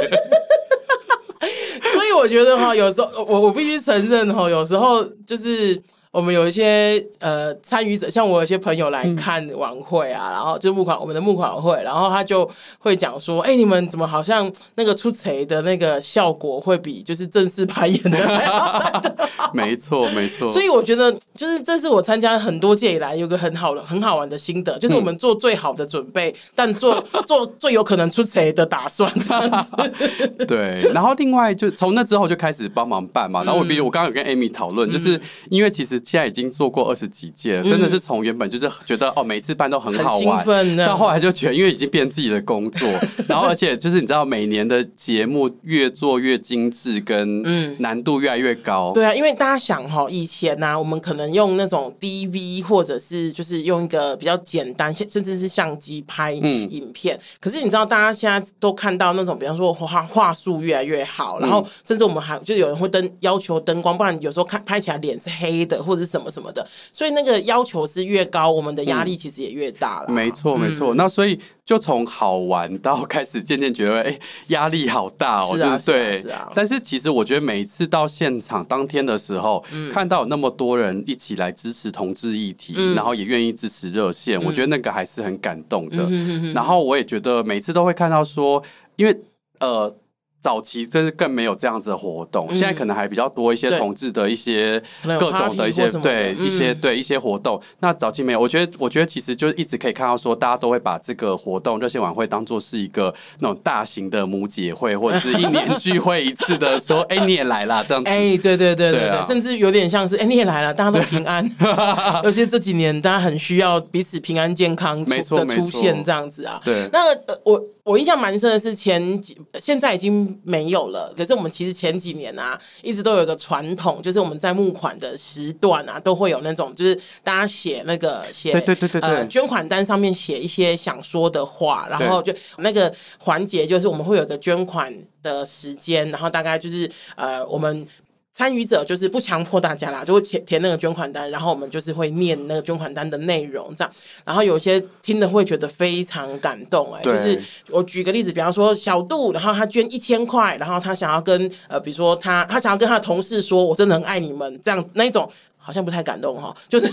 [2.22, 5.82] 我觉得哈，有时候我我必须承认哈，有时候就是。
[6.12, 19.14] 我们有一些呃参与者，像我有些朋友来看晚会啊，嗯、然后就募款我们的募款会，然后他就会讲说：“哎、欸，你们怎么好像那个出锤的那个效果会比就是正式排演的还要
[19.56, 20.50] 没错，没错。
[20.50, 29.72] 所以我觉得，就是这是我参加很多届以来有个很好的、很好玩的心得，就是我们做最好的准备，嗯、但做 做最有可能出锤的打算这样子。
[30.46, 33.46] 对，然后另外就从那之后就开始帮忙办嘛。
[33.46, 35.18] 然后我比如我刚刚有跟 Amy 讨论，就是
[35.50, 36.01] 因为其实。
[36.04, 40.46] 现在已经做过二十几届了，真的是从原本就是觉得哦，每次办都很好玩，
[40.78, 42.88] 到后来就觉得因为已经变自己的工作，
[43.28, 47.42] 然后而且就是你知道每年的节目越做越精致，跟
[47.80, 48.92] 难度越来越高。
[48.94, 57.20] 对啊，因为大家想哈，以前呢，我们可能用那种 DV 或者是就是用一个比较简单，甚至是相机拍影片。
[57.40, 70.06] 可是你知道，大家现在都看到那种，比方说画画术越来越好，然后甚至我们还就有人会灯要求灯光，不然有时候看拍起来脸是黑的，或者什么什么的，所以那个要求是越高，我们的压力其实也越大了。
[70.08, 70.16] 嗯。
[70.16, 70.94] 没错，没错。
[70.94, 75.58] 那所以就从好玩到开始渐渐觉得，哎，压力好大哦。
[75.58, 76.50] 是啊，对，是啊。
[76.56, 85.98] 但是其实我觉得每一次到现场当天的时候，嗯、看到有那么多人一起来支持同志议题，嗯、然后也愿意支持热线，嗯、我觉得那个还是很感动的。
[86.08, 88.64] 嗯、然后我也觉得每次都会看到说，
[88.96, 89.22] 因为
[89.60, 89.94] 呃。
[90.42, 97.62] 早期真是更没有这样子的活动，现在可能还比较多一些同志的一些各种的一些对一些对一些活动。
[97.80, 108.10] 那早期没有，我觉得我觉得其实就一直可以看到说，大家都会把这个活动热线晚会当做是一个那种大型的母姐会，或者是一年聚会一次的说， 哎，你也来啦这样子。
[108.10, 111.48] 哎，对对对对对，甚至有点像是哎，你也来了，大家都平安。
[112.26, 116.60] 尤其这几年大家很需要彼此平安健康的出现这样子啊。
[116.66, 117.00] 对，那
[117.44, 117.62] 我。
[117.92, 121.14] 我印象蛮深的是前几，现在已经没有了。
[121.18, 137.86] 可是我们其实前几年啊，一直都有一个传统，就是我们在募款的时段啊，都会有那种，就是大家写那个写，对对对对对，呃，捐款单上面写一些想说的话，然后就那个环节就是我们会有个捐款的时间，然后大概就是呃我们。
[138.34, 143.94] 参与者就是不强迫大家啦，就会填填那个捐款单，然后我们就是会念那个捐款单的内容，这样。
[144.24, 147.40] 然后有些听的会觉得非常感动，哎，就是
[147.70, 156.90] 我举个例子，比方说小杜，然后他捐一千块，然后他想要跟呃，比如说他他想要跟他的同事说，我真的很爱你们，这样那一种好像不太感动哈，就是。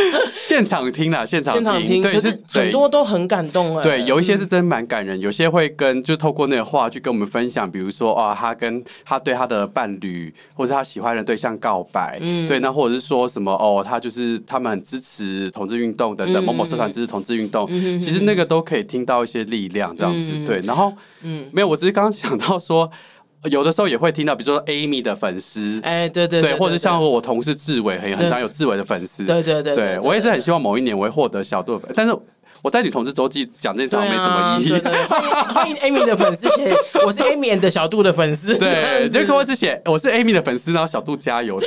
[0.40, 3.82] 现场听啦，现场现场听，可是很多都很感动哎。
[3.82, 17.68] 对，有一些是真蛮感人，有些会跟就透过那个话去跟我们分享，比如说啊，他跟他对他的伴侣或者他喜欢的对象告白，嗯，对，那或者是说什么哦，他就是他们很支持同志运动等等，某某社团支持同志运动，
[18.00, 20.32] 其实那个都可以听到一些力量这样子。
[20.44, 22.90] 对，然后嗯，没有，我只是刚刚想到说。
[23.50, 32.16] 有的时候也会听到，比如说 Amy 的粉丝，哎，对对对，或者像我同事志伟，很很常有志伟的粉丝，对对对，对我也是很希望某一年我会获得小度，但是
[32.62, 34.72] 我在女同志周记讲这些话没什么意义。
[35.52, 36.72] 欢迎 Amy 的粉丝写，
[37.04, 41.58] 我是 Amy 的小度的粉丝，对，就可能是写我是 Amy 的粉丝，然后小度加油。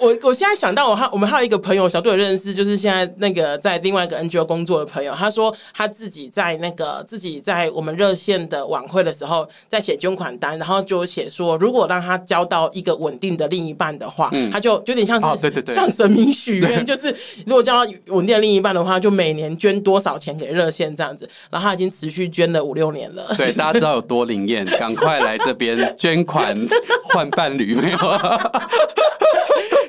[0.00, 17.14] 我我现在想到我还我们还有一个朋友小度有认识，就是现在那个在另外一个 NGO 工作的朋友，他说他自己在那个自己在我们热线的晚会的时候，在写捐款单，然后就写说，如果让他交到一个稳定的另一半的话，嗯、他就有点像是对对对，向神明许愿， 就是
[17.46, 23.34] 如果交到稳定的另一半的话，就每年捐多少钱给热线这样子，然后他已经持续捐了五六年了。
[23.36, 26.56] 对， 大家知道有多灵验，赶快来这边捐款
[27.12, 27.98] 换伴侣没有？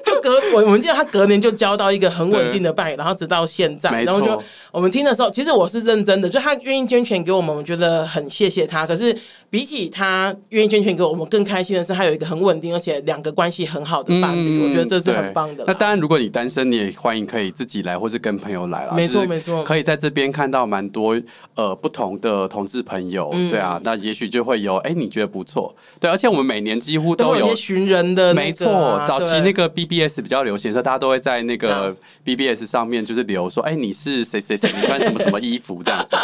[0.05, 8.85] 就隔我我们记得他隔年就交到一个很稳定的伴侣，然后直到现在，然后就我们听的时候，其实我是认真的，就他愿意捐钱给我们，我觉得很谢谢他。
[8.85, 9.15] 可是
[9.49, 15.63] 比起他愿意捐钱给我们，更开心的是他有一个很稳定而且两个关系很好的伴侣，嗯、我觉得这是很棒的。
[15.65, 18.93] 那当然，如果你单身，你也欢迎可以自己来，或是跟朋友来了。
[18.93, 21.19] 没错没错，可以在这边看到蛮多
[21.55, 36.17] 呃不同的同志朋友，嗯、对啊，那也许就会有哎、欸、你觉得不错，对，而且我们每年几乎都有寻人的、啊，没错，早期那个 BBS 比较流行的时候，大家都会在那个 BBS 上面就是留说，哎、欸，你是谁谁谁，你穿什么什么衣服这样子。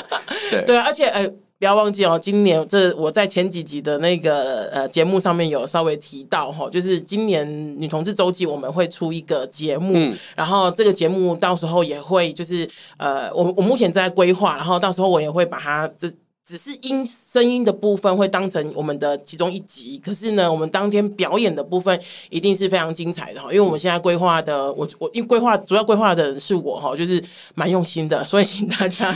[0.52, 7.48] 对对，而且呃，不要忘记哦，今年这我在前几集的那个呃节目上面有稍微提到哈，就是今年
[7.80, 16.12] 女同志周记我们会出一个节目，嗯、然后这个节目到时候也会就是呃，我我目前在规划，然后到时候我也会把它这。
[16.48, 27.24] 只是音声音的部分会当成我们的其中一集，可是呢，我们当天表演的部分一定是非常精彩的哈，因为我们现在规划的，我我因为规划主要规划的人是我哈，就是
[27.56, 29.12] 蛮用心的， 所以请大家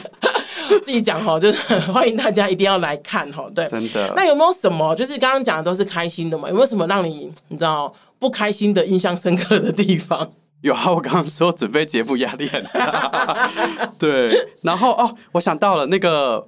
[0.83, 4.11] 自己讲哈，就是欢迎大家一定要来看哈，对，真的。
[4.15, 6.49] 那有没有什么就是刚刚讲的都是开心的嘛？
[6.49, 10.27] 有没有什么让你你知道不开心的、印象深刻的地方？
[10.61, 13.51] 有啊，我刚刚说准备节目压力很大，
[13.99, 16.47] 对，然后哦，我想到了那个。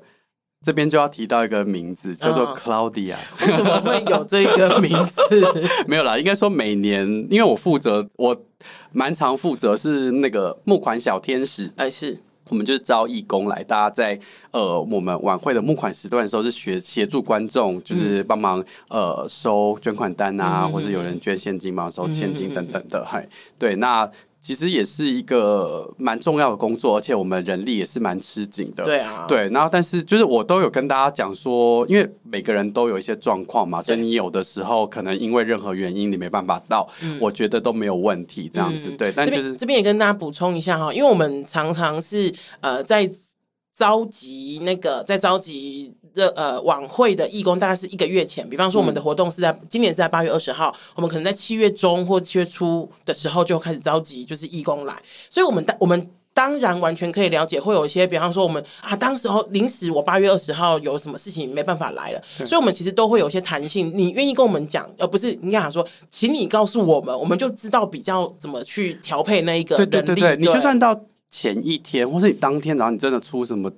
[0.63, 3.15] 这边就要提到一个名字，叫做 Claudia。
[3.41, 5.21] 为什么会有这个名字？
[5.87, 8.39] 没有啦，应该说每年，因为我负责，我
[8.91, 11.71] 蛮常负责是那个募款小天使。
[11.77, 12.15] 哎，是
[12.49, 14.19] 我们就是招义工来，大家在
[14.51, 23.03] 呃我们晚会的募款时段的时候，是协协助观众，就是帮忙、嗯、呃收捐款单啊，嗯、或者有人捐现金嘛，收现金等等的。
[23.03, 24.09] 嗨、嗯，对，那。
[24.41, 28.83] 其实也是一个蛮重要的工作，而且我们人力也是蛮吃紧的。
[28.83, 38.89] 对啊，对，然后但是就是我都有跟大家讲说，因为每个人都有一些状况嘛，所以你有的时候可能因为任何原因你没办法到，嗯、我觉得都没有问题这样子。
[38.89, 43.07] 嗯、对，但就是这边也跟大家补充一下哈，因为我们常常是呃在
[43.73, 45.93] 召集那个在召集。
[46.13, 54.95] 的呃晚会的义工大概是一个月前，比方说我们的活动是在、嗯、今年是在八月二十号，我们可能在七月中或七月初的时候就开始召集，就是义工来，
[55.29, 69.89] 所以我们当我们当然完全可以了解，会有一些比方说我们啊，当时候临时我八月二十号有什么事情没办法来了，所以我们其实都会有一些弹性，你愿意跟我们讲，而不是你想说，请你告诉我们，我们就知道比较怎么去调配那一个人力。
[69.89, 70.97] 对对对对，你就算到
[71.29, 73.69] 前一天或是你当天，然后你真的出什么。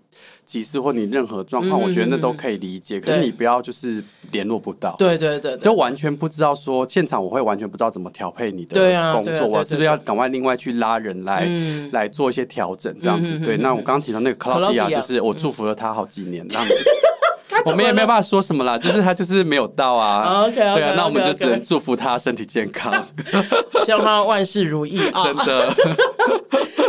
[0.46, 3.00] 急事或你任何状况，嗯、我觉得那都可以理解。
[3.00, 13.38] 嗯、可是你不要就是联络不到，对对对，就完全不知道说现场我会完全不知道怎么调配你的工作，我是不是要赶快另外去拉人来、嗯、来做一些调整这样子？
[13.40, 16.74] 对，那我刚刚提到那个克劳迪亚就是我祝福了他好几年这样子。
[17.66, 20.44] 我们也没有办法说什么啦， 就是他就是没有到啊。
[20.46, 22.94] OK，对啊，那我们就只能祝福他身体健康，
[23.86, 25.24] 希望他万事如意啊！
[25.26, 25.74] 真的。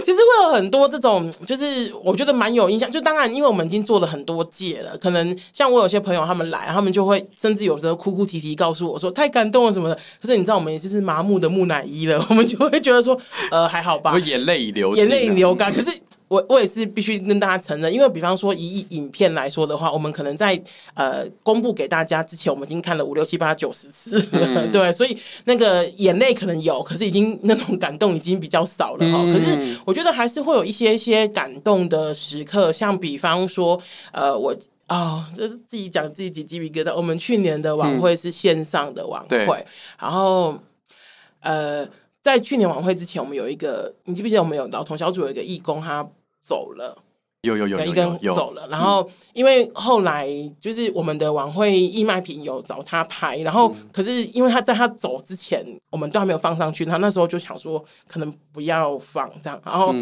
[0.04, 2.90] 其实会有很多这种，就是我觉得蛮有印象。
[2.92, 9.94] 就当然，因为我们已经做了很多届了，可能像我有些朋友他们来，他们就会甚至有时候哭哭啼啼告诉我说太感动了什么的。
[10.20, 13.18] 可是你知道，我们也就是麻木的木乃伊了，我们就会觉得说，
[13.50, 14.12] 呃，还好吧。
[14.12, 15.72] 我眼泪已流，眼泪已流干。
[15.72, 15.90] 可是。
[16.34, 20.60] 我我也是必须跟大家承认，因为比方说以影片来说的话，我们可能在
[20.94, 29.20] 呃公布给大家之前，我们已经看了五六七八九十次了，嗯、 对，所以那个眼泪可能有，可是已经那种感动已经比较少了哈。
[29.22, 34.52] 嗯、可是我觉得还是会有一些些感动的时刻，像比方说呃我
[34.86, 36.92] 啊、哦，就是自己讲自己几鸡皮疙瘩。
[36.94, 39.66] 我们去年的晚会是线上的晚会，嗯、
[40.00, 40.58] 然后
[41.40, 41.88] 呃。
[42.24, 46.02] 在去年晚会之前，我们有一个，你记不记得我们有老同小组有一个义工，他
[46.44, 46.96] 走了。
[47.42, 50.26] 有有有有，一根走了，然后因为后来
[50.58, 59.94] 就是我们的晚会义卖品有找他拍，然后可是因为他在他走之前，我们都还没有放上去，他那时候就想说可能不要放这样，然后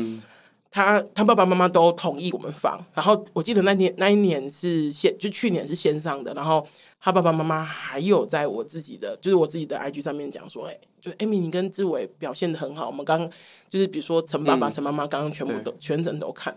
[0.71, 6.65] 他他爸爸妈妈都同意我们放，然后我记得那年那一年是线，就去年是线上的，然后
[7.05, 13.29] 他爸爸妈妈还有在我自己的就是我自己的 IG 上面讲说，哎，就 Amy 你跟志伟表现的很好，我们刚
[13.69, 16.57] 就是比如说陈爸爸陈妈妈刚刚全部都全程都看。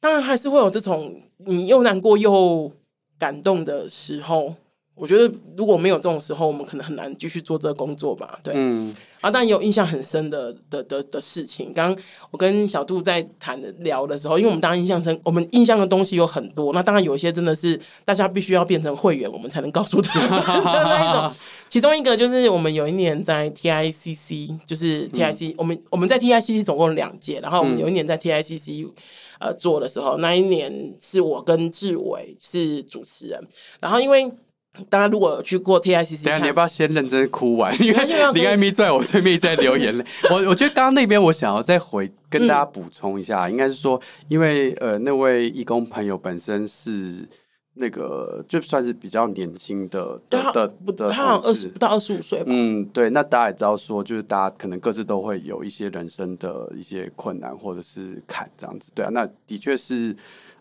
[0.00, 2.72] 当然还是会有这种你又难过又
[3.18, 4.54] 感动的时候。
[4.94, 8.38] 我觉得如果没有这种时候，我们可能很难继续做这个工作吧。
[8.42, 11.72] 对，嗯，啊，但有印象很深的的的的事情。
[11.72, 16.72] 刚刚我跟小杜在谈聊的时候，因为我们当然印象深，我们印象的东西有很多。
[16.74, 20.20] 那当然有一些真的是大家必须要变成会员，我们才能告诉他
[20.62, 21.38] 那一种。
[21.68, 28.90] 其中一个就是我们有一年在 TICC，就是 TIC，、嗯、我们我们在 TICC 总共两届，然后我们有一年在 TICC。
[29.40, 33.42] 呃，做的时候，那一年是我跟志伟是主持人，
[33.80, 34.30] 然后因为
[34.88, 37.74] 大家如果去过 TICC，等下你要不要先认真哭完？
[37.82, 40.04] 因为林艾米在我对 面在流眼泪。
[40.30, 47.28] 我我觉得刚刚那边我想要再回跟大家补充一下，嗯、应该是说，因为呃那位义工朋友本身是。
[47.74, 52.46] 那个就算是比较年轻的的的，的他好像二十不到二十五岁吧。
[52.48, 58.90] 嗯，对，那大家也知道说，就是大家可能各自都会有一些人生的一些困难或者是坎这样子。
[58.92, 60.14] 对啊，那的确是，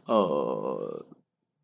[0.06, 1.06] 呃，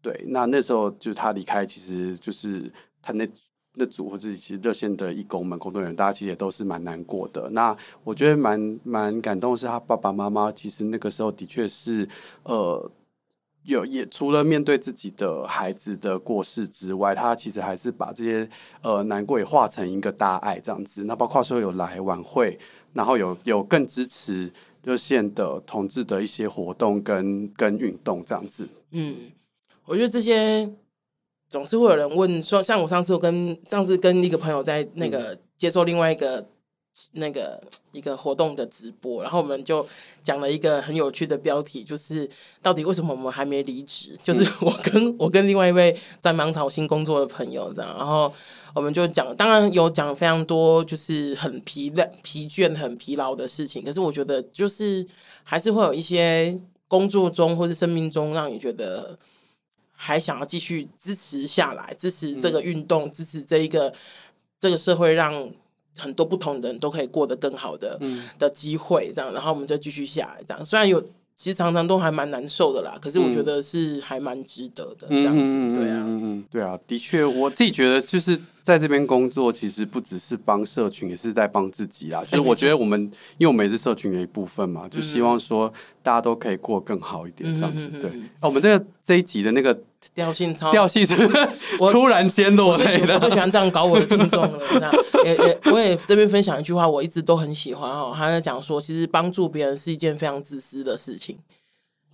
[0.06, 3.28] 对，那那时候就是他离开，其实就是他那
[3.74, 7.50] 那组或者其实热线的义工们、工作人员，大家其实也都是蛮难过的。
[7.50, 12.08] 那我觉得蛮蛮感动的是，他爸爸妈妈其实那个时候的确是，
[12.44, 12.92] 呃。
[13.68, 18.48] 有也除了面对自己的孩子的过世之外，他其实还是把这些
[18.84, 21.06] 呃难过也化成一个大爱这样子。
[21.06, 22.60] 那包括说有来晚会，
[22.94, 24.54] 然后有有更支持
[24.84, 28.70] 热线的同志的一些活动跟跟运动这样子。
[28.92, 29.16] 嗯，
[29.86, 30.70] 我觉得这些
[31.50, 36.46] 总是会有人问说，像我上次我跟上次跟一个朋友在那个接受另外一个。
[37.12, 37.62] 那个
[37.92, 39.86] 一个活动的直播，然后我们就
[40.24, 42.26] 讲了一个很有趣的标题，就是
[42.62, 44.18] 到底为什么我们还没离职？
[44.24, 48.34] 就是我跟我跟另外一位在芒草新工作的朋友这样，然后
[48.74, 53.84] 我们就讲，当然有讲非常多，就是很疲累、疲倦、很疲劳的事情。
[53.84, 55.06] 可是我觉得，就是
[55.44, 56.58] 还是会有一些
[56.88, 59.20] 工作中或是生命中，让你觉得
[59.96, 63.94] 还想要继续支持下来，支持这个运动，支持这一个
[64.60, 65.52] 这个社会让。
[65.98, 70.66] 很多不同的人都可以过得更好的、嗯、的机会，这样，然后我们就继续下来，这样。
[70.66, 71.02] 虽然有，
[71.38, 78.40] 其实常常都还蛮难受的啦，可是我觉得是还蛮值得的，这样子，对啊，嗯嗯，对啊，的确，我自己觉得就是。
[78.66, 82.26] 在这边工作，其实不只是帮社群，也是在帮自己啊。
[82.26, 83.00] 就是我觉得我们，
[83.38, 85.72] 因为我们也是社群的一部分嘛，就希望说
[86.02, 87.88] 大家都可以过更好一点，这样子。
[88.02, 88.12] 对，
[88.42, 89.80] 我们这个这一集的那个
[90.14, 91.16] 调性超调性是
[91.92, 93.16] 突然间落泪的。
[93.16, 94.60] 我最喜欢这样搞我的听众了。
[94.80, 94.92] 那
[95.26, 98.14] 也也，我也这边分享一句话，我一直都很喜欢哦。
[98.16, 101.38] 他在讲说，其实帮助别人是一件非常自私的事情。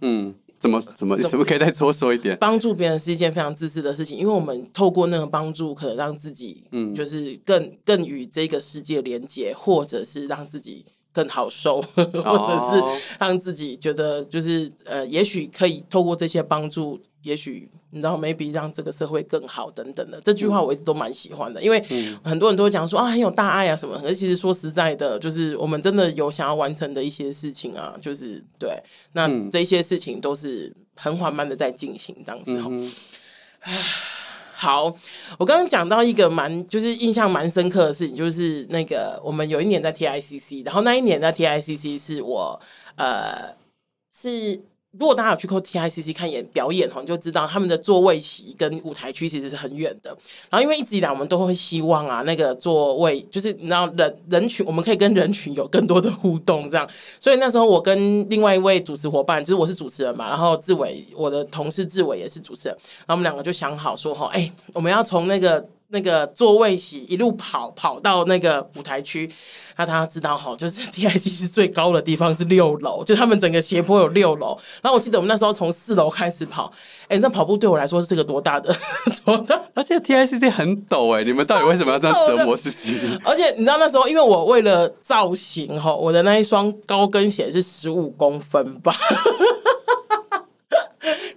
[0.02, 0.34] 嗯。
[0.62, 2.38] 怎么怎么怎么可以再多说一点？
[2.40, 17.00] 帮助别人是一件非常自私的事情，因为我们透过那个帮助，可能让自己，嗯，就是更更与这个世界连接，或者是让自己更好受， 或者是让自己觉得，就是呃，也许可以透过这些帮助。
[17.24, 21.80] 也许你知道，maybe 让这个社会更好等等的这句话，我一直都蛮喜欢的，因为
[22.24, 23.98] 很多人都会讲说啊，很有大爱啊什么。
[24.00, 28.82] 可是其实说实在的，就是我们真的有想要完成的一些事情啊，就是对，
[29.14, 32.58] 那这些事情都是很缓慢的在进行这样子。
[32.58, 32.92] 嗯、
[34.54, 34.86] 好，
[35.38, 42.60] 我刚刚讲到一个蛮就是印象蛮深刻的事情，就是那个我们有一年在 TICC，然后那一年在 TICC 是我
[42.96, 43.56] 呃
[44.12, 44.60] 是。
[44.98, 50.10] 如果大家有去过 TICC 看演表演，你就知道他们的座位席跟舞台区其实是很远的。
[50.50, 56.88] 然后因为一直以来我们都会希望啊，那个座位就是你知道人人群，我们可以跟人群有更多的互动，这样。
[57.20, 62.78] 所以那时候我跟另外一位主持伙伴，就是我是主持人嘛，然后志伟，我的同事志伟也是主持人，
[63.08, 65.66] 然后我们两个就想好说，哈，哎，我们要从那个。
[65.92, 69.30] 那个座位席一路跑跑到那个舞台区，
[69.76, 74.58] 那大家知道哈，就是 TIC 是最高的地方是六楼，就他们整个斜坡有六楼。
[74.82, 76.72] 然后我记得我们那时候从四楼开始跑，
[77.04, 78.74] 哎、欸，那跑步对我来说是个多大的
[79.26, 79.60] 多大？
[79.74, 82.98] 而且 TICC 很陡哎，你们到底为什么要这样折磨自己？
[83.26, 88.96] 而且你知道那时候，因为我为了造型哈，我的那一双高跟鞋是十五公分吧。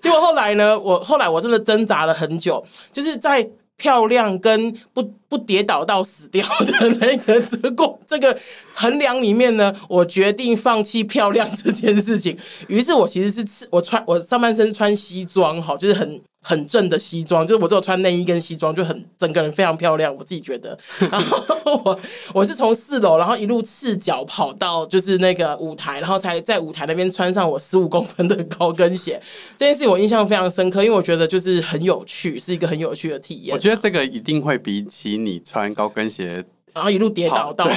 [0.00, 3.44] 结果后来呢，我后来我真的挣扎了很久，就是在。
[3.76, 8.38] 漂亮跟不不跌倒到死掉的那个这个这个
[8.74, 12.36] 衡量里面呢，我决定放弃漂亮这件事情。
[12.68, 16.20] 于是我其实是我穿我上半身穿西装，哈，就是很。
[16.46, 20.78] 很正的西装，就是我只有穿内衣跟西装，就很整个人非常漂亮，我自己觉得。
[21.10, 22.00] 然后我
[22.34, 29.18] 我是从四楼，然后一路赤脚跑到就是那个舞台，然后才在舞台那边穿上我十五 公分的高跟鞋。
[29.56, 33.54] 这件事我印象非常深刻，因为我觉得就是很有趣，是一个很有趣的体验。
[33.54, 36.44] 我觉得这个一定会比起你穿高跟鞋。
[36.74, 37.68] 然后一路跌倒到，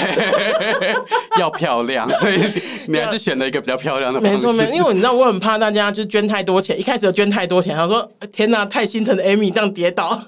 [1.39, 2.39] 要漂亮，所以
[2.87, 4.37] 你还是选了一个比较漂亮的方式。
[4.37, 10.19] 没错，没错，因为你知道我很怕大家就捐太多钱，一开始就捐太多钱，他说：“天哪，太心疼的 Amy 这样跌倒。”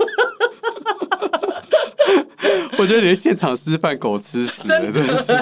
[2.78, 5.34] 我觉得你的现场示范狗吃屎， 真的是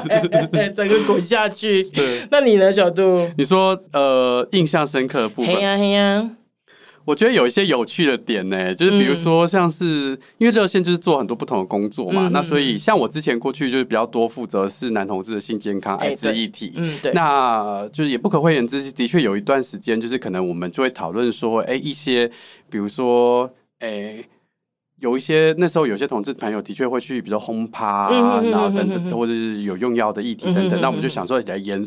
[0.74, 1.84] 整个滚下去。
[1.84, 3.30] 对，那你呢，小杜？
[3.38, 5.54] 你说呃，印象深刻的部分？
[5.54, 6.30] 嘿呀嘿呀。
[7.08, 22.30] 我觉得有一些有趣的点呢，就是比如说像是、嗯、因为热线就是做很多不同的工作嘛，嗯、那所以像我之前过去就是比较多负责是男同志的性健康、艾滋议题，嗯，对，那就是也不可讳言之，的确有一段时间就是可能我们就会讨论说，哎，一些
[22.70, 23.50] 比如说，
[23.80, 24.22] 哎，
[25.00, 31.82] 有一些那时候有些同志朋友的确会去，比如说轰趴啊，然后等等，或者是有用药的议题等等，那我们就想说来严，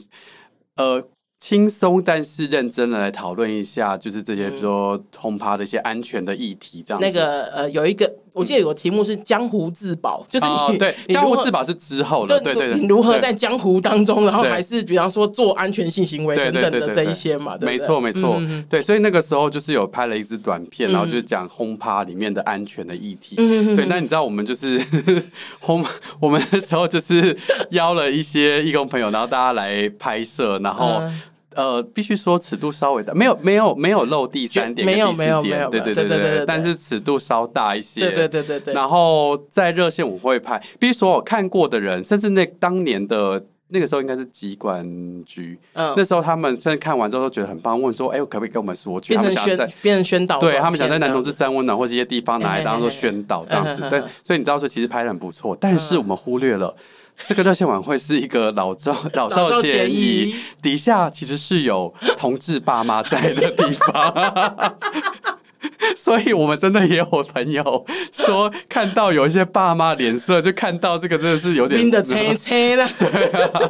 [0.76, 1.06] 呃。
[1.40, 7.06] 轻松但是认真的来讨论一下，就是这些比如说轰趴的一些安全的议题，这样子。
[7.06, 23.36] 那个呃，有一个我记得有个题目是“江湖自保”，就是你、哦、对江湖自保是之后的，对对对，你如何在江湖当中，然后还是比方说做安全性行为等等的这一些嘛，对，没错没错，嗯、对，所以那个时候就是有拍了一支短片，然后就是讲轰趴里面的安全的议题。
[23.38, 24.78] 嗯、对，那你知道我们就是
[25.58, 25.82] 轰，
[26.20, 27.34] 我们那时候就是
[27.70, 30.98] 邀了一些义工朋友，然后大家来拍摄，然后。
[31.00, 31.20] 嗯
[31.54, 38.74] 呃，必须说尺度稍微大，没有没有没有漏第三点，没有没有没有，对对对对，但是尺度稍大一些，对对对对对。
[38.74, 44.84] 然后在热线我会拍，必须说我看过的人，甚至那当年的那个时候应该是机关
[45.24, 49.14] 局，嗯，那时候他们甚至看完之后都觉得很棒，问说，哎，可不可以跟我们说句？
[49.14, 56.72] 他们想在变成宣导，对他们想在男同志三温暖或这些地方拿来当做宣导这样子，但所以你知道说其实拍的很不错，但是我们忽略了。
[57.26, 64.82] 这个热线晚会是一个老 少老少咸宜，底下其实是有同志爸妈在的地方，
[65.96, 73.60] 所以我们真的也有朋友说看到有一些爸妈脸色，就看到这个真的是有点冰的切切的， 对啊。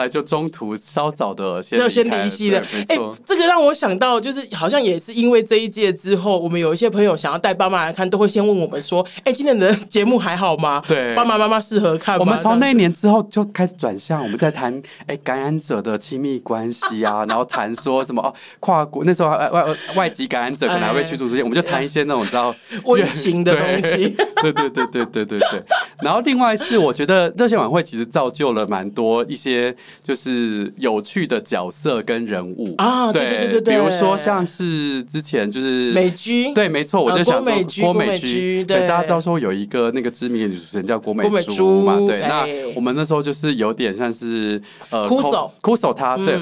[0.00, 2.58] 来就中途稍早的先就先离席了。
[2.88, 10.82] 哎、欸，这个让我想到，就是好像也是因为这一届之后，我们有一些朋友想要带爸妈来看，都会先问我们说：“哎、欸，今天的节目还好吗？
[10.88, 19.64] 对，爸爸妈妈适合看吗？”我们从那一年之后就开始转向，我们在谈哎感染者的亲密关系啊，然后谈说什么哦跨国那时候外外
[19.96, 24.16] 外籍感染者可能还会驱逐出境，我们就谈一些那种你知道 温情的东西。
[24.42, 25.62] 对对对对对对对。
[26.02, 29.74] 然后另外是我觉得热线晚会其实造就了蛮多一些。
[29.90, 32.74] 些就是有趣的角色跟人物。
[32.78, 44.60] 啊，对对对对，比如说像是之前就是美居，对，没错，我就想说郭美居，对，大家知道说有一个那个知名的女主持人叫郭美珠嘛，对，那我们那时候就是有点像是
[44.90, 45.52] 呃，哭手。
[45.60, 46.38] 哭手他，对。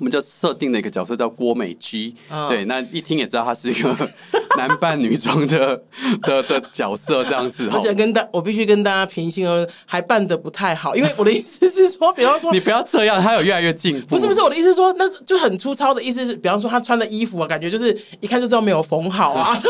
[0.00, 3.94] 我们就设定了一个角色叫郭美姬，嗯、对，那一听也知道他是一个
[4.56, 5.78] 男扮女装的
[6.22, 7.68] 的的角色这样子。
[7.70, 14.16] 而且跟大，我必须跟大家平心而论，还扮的不太好，因为我的意思是说， 比方说，你不要这样，他有越来越进步。
[14.16, 19.62] 不是不是，我的意思是说，那就很粗糙的意思是，比方说他穿的衣服啊，感觉就是一看就知道没有缝好啊。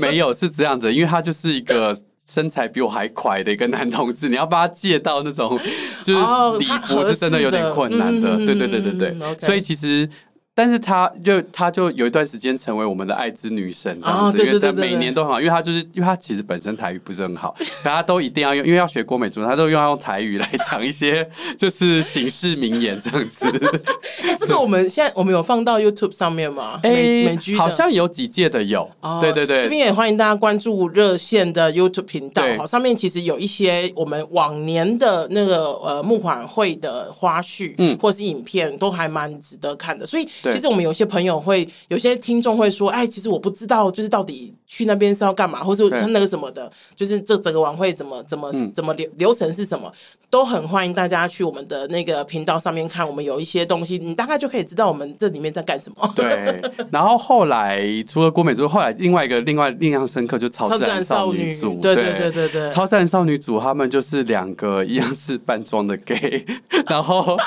[0.00, 1.96] 没有，是这样子，因为他就是一个。
[2.24, 5.58] 身材比我还快的一个男同志，你要帮他借到那种
[6.02, 10.08] 就是礼服是真的有点困难的，对对对对对，所以其实。
[10.54, 21.28] 但是她就她就有一段时间成为我们的爱之女神这样子，因为他每年都很好，因为她就是因为她其实本身台语不是很好， 大家都一定要用，因为要学郭美珠，她都用要用台语来讲一些
[21.58, 23.44] 就是形式名言这样子。
[24.22, 26.78] 哎，这个我们现在我们有放到 YouTube 上面吗？
[26.84, 28.88] 哎，好像有几届的有，
[29.20, 29.64] 对对对。
[29.64, 40.28] 这边也欢迎大家关注热线的 YouTube 频道，好，上面其实有一些我们往年的那个呃募款会的花絮，嗯，或者是影片都还蛮值得看的，所以。
[40.52, 49.92] 其实我们有些朋友会，有些听众会说：“哎，其实我不知道，就是到底去那边是要干嘛，或是看那个什么的，就是这整个晚会怎么怎么怎么流流程是什么，
[50.30, 53.04] 都很欢迎大家去我们的那个频道上面看。
[53.04, 56.12] 我们有一些东西，你大概就就可以知道我们这里面在干什么。
[56.14, 56.60] 对，
[56.92, 66.44] 然后后来除了郭美珠，后来另外一个另外印象深刻就超自然少女组，对对对对对，超自然少女组他们就是两个一样是扮装的 gay，
[66.88, 67.38] 然后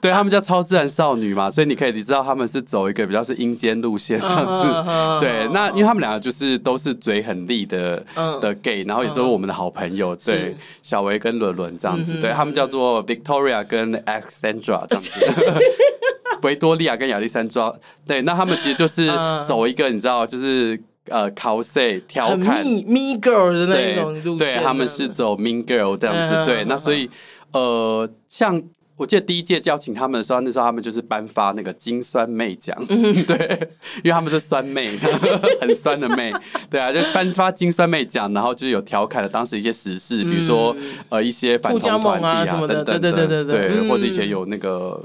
[0.00, 8.04] 对他们叫超自然少女嘛，所以你可以你知道他们是走一个比较是阴间路线这样子，对，那因为他们两个就是都是嘴很利的
[8.40, 15.10] 的 gay，然后也是我们的好朋友，对，小维跟伦伦这样子，对他们叫做 Victoria 跟 Alexandra 这样子。
[16.42, 17.74] 维多利亚跟亚历山庄，
[18.06, 19.10] 对，那他们其实就是
[19.46, 20.78] 走一个，你知道，就是
[21.08, 27.10] 呃，cos 调侃 mean girl 的那种路线，对，他们是走 mean girl 这样子，对，那所以
[27.52, 28.62] 呃，像。
[28.96, 34.90] 我记得第一届邀请他们的时候，那时候他们就是颁发那个金酸妹奖， 对，因为他们是酸妹，
[35.60, 36.32] 很酸的妹，
[36.70, 40.74] 对啊，就颁发金酸妹奖，然后就是有调侃了当时一些时事，比如说
[41.10, 44.98] 呃一些反同团体啊什么的，对对对对对，或者以前有那个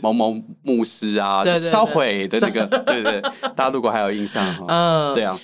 [0.00, 3.20] 某某牧师啊烧毁的那个，对对，
[3.56, 5.36] 大家如果还有印象哈，嗯，对啊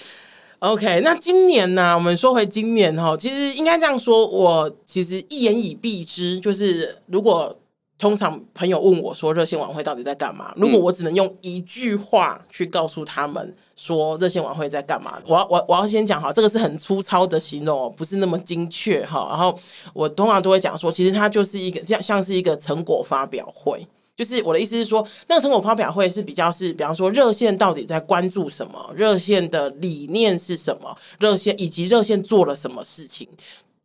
[0.61, 7.59] ，OK，那今年呢，我们说回今年哈，其实应该这样说，我其实一言以蔽之，就是如果。
[7.99, 10.55] 通常朋友问我说热线晚会到底在干嘛？
[10.57, 19.27] 如果我只能用一句话去告诉他们说热线晚会在干嘛，我要我我要先讲哈，这个是很粗糙的形容，不是那么精确哈。
[19.29, 19.59] 然后
[19.93, 23.85] 我通常都会讲说，其实它就是一个像像是一个成果发表会，
[24.17, 33.27] 就是我的意思是说，那个成果发表会是比较是，比方说热线到底在关注什么，热线的理念是什么，热线以及热线做了什么事情。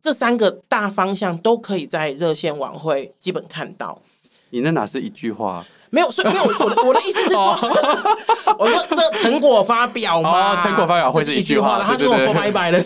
[0.04, 3.98] 这三个大方向都可以在热线晚会基本看到。
[4.50, 5.64] 你那哪是一句话？
[5.94, 6.42] 没有，所以没有。
[6.44, 7.56] 我的我的意思是说，
[8.58, 12.82] 我说这成果发表嘛，成果发表会是一句话，然后他就跟我说拜拜了。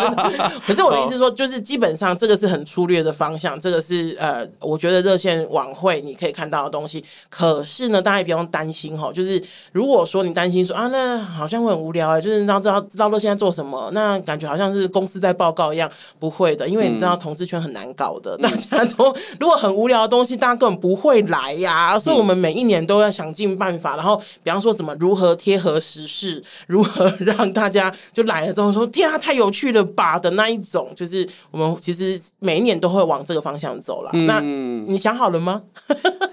[0.66, 7.02] 可是我的意思是说，就是基本上这个是很粗略的方向，这个是呃，我觉得热线晚会你可以看到的东西。
[7.30, 9.42] 可是呢，大家也不用担心哈，就是
[9.72, 22.41] 如果说你担心说啊，那好像会很无聊哎，就是你知道知道知道热线在做什么，那感觉好像是公司在报告一样，不会的，因为你知道同志圈很难搞的，大家都如果很无聊的东西，大家根本不会来呀，所以我们。
[22.42, 34.10] 每一年都要想尽办法，然后比方说怎么如何贴合时事，如何让大家就来了之后说天啊，太有趣了吧的那一种，就是我们其实每一年都会往这个方向走了。
[34.14, 35.62] 嗯、那你想好了吗？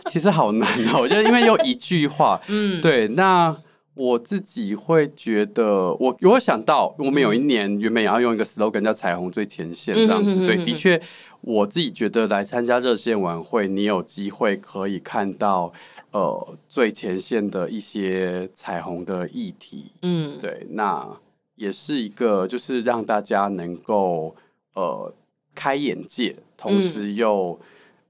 [0.07, 3.07] 其实好难哦，我觉得因为有一句话， 嗯，对。
[3.09, 3.55] 那
[3.93, 10.99] 我自己会觉得，我有想到，我们有一年原本也要用一个 slogan 叫“彩虹最前线”这样子，对，的确，
[11.41, 15.71] 我自己觉得来参加热线晚会，你有机会可以看到。
[16.11, 21.07] 呃，最前线的一些彩虹的议题，嗯，对，那
[21.55, 24.35] 也是一个，就是让大家能够
[24.73, 25.13] 呃
[25.53, 27.59] 开眼界，同时又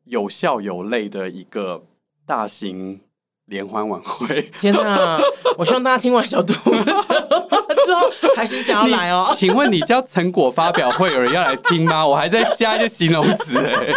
[0.06, 1.84] 有笑有泪的一个
[2.26, 3.02] 大型
[3.45, 4.50] 联欢晚会。
[4.60, 5.20] 天哪！
[5.58, 6.54] 我希望大家听完小杜。
[7.90, 9.34] 之后还是想要来哦？
[9.36, 12.06] 请问你叫成果发表会有人要来听吗？
[12.06, 13.92] 我还在加一些形容词哎。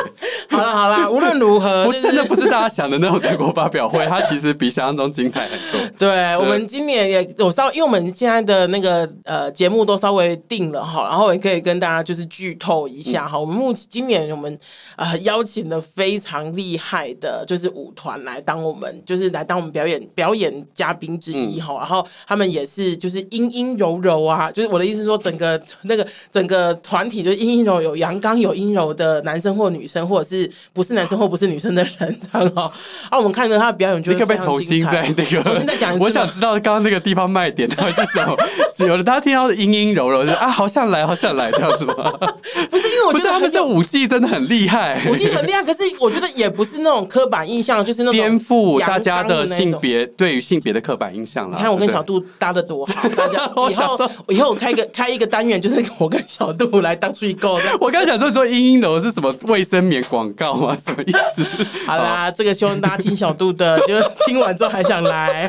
[0.48, 5.90] 好了好了，无论如何，不真的不是大家想的那种成果发表会，它其实比想象中精彩很多。
[5.98, 13.38] 对，我们今年也我稍，因为我们现在的那个呃节目都稍微定了哈，然后也可以跟大家就是剧透一下哈。
[13.38, 14.58] 我们目前今年我们
[14.96, 21.74] 呃邀请了非常厉害的，就是舞团来当我们就是来当我们表演表演嘉宾之一哈。
[21.78, 32.70] 然后他们也是就是阴阴柔柔啊，就是我的意思是说，整个 那个整个团体就是阴阴柔有阳刚有阴柔的男生或女生，或者是不是男生或不是女生的人，这样哦。
[33.10, 35.08] 啊，我们看着他的表演就会非常精彩。
[35.08, 36.04] 你可不可以重新在那个重新再讲一次？
[36.04, 38.36] 我想知道刚刚那个地方卖点到底是什么？
[38.86, 42.12] 有的大家听到阴阴柔柔，就啊，好想来，好想来这样子吗？
[42.70, 45.62] 不是，因为我觉得他们这武技真的很厉害，武技很厉害。
[45.62, 51.56] 可是我觉得也不是那种刻板印象，就是那种颠覆大家的性别对于性别的刻板印象了。
[51.56, 53.98] 你看我跟小杜搭的多好，大家 以后。
[54.28, 57.58] 以后我开一个开一个单元，就是我跟小杜来当预购。
[57.80, 60.76] 我刚想说，说阴阴楼是什么卫生棉广告吗？
[60.84, 61.64] 什么意思？
[61.86, 65.46] 好啦，这个希望大家听小杜的，就是听完之后还想来。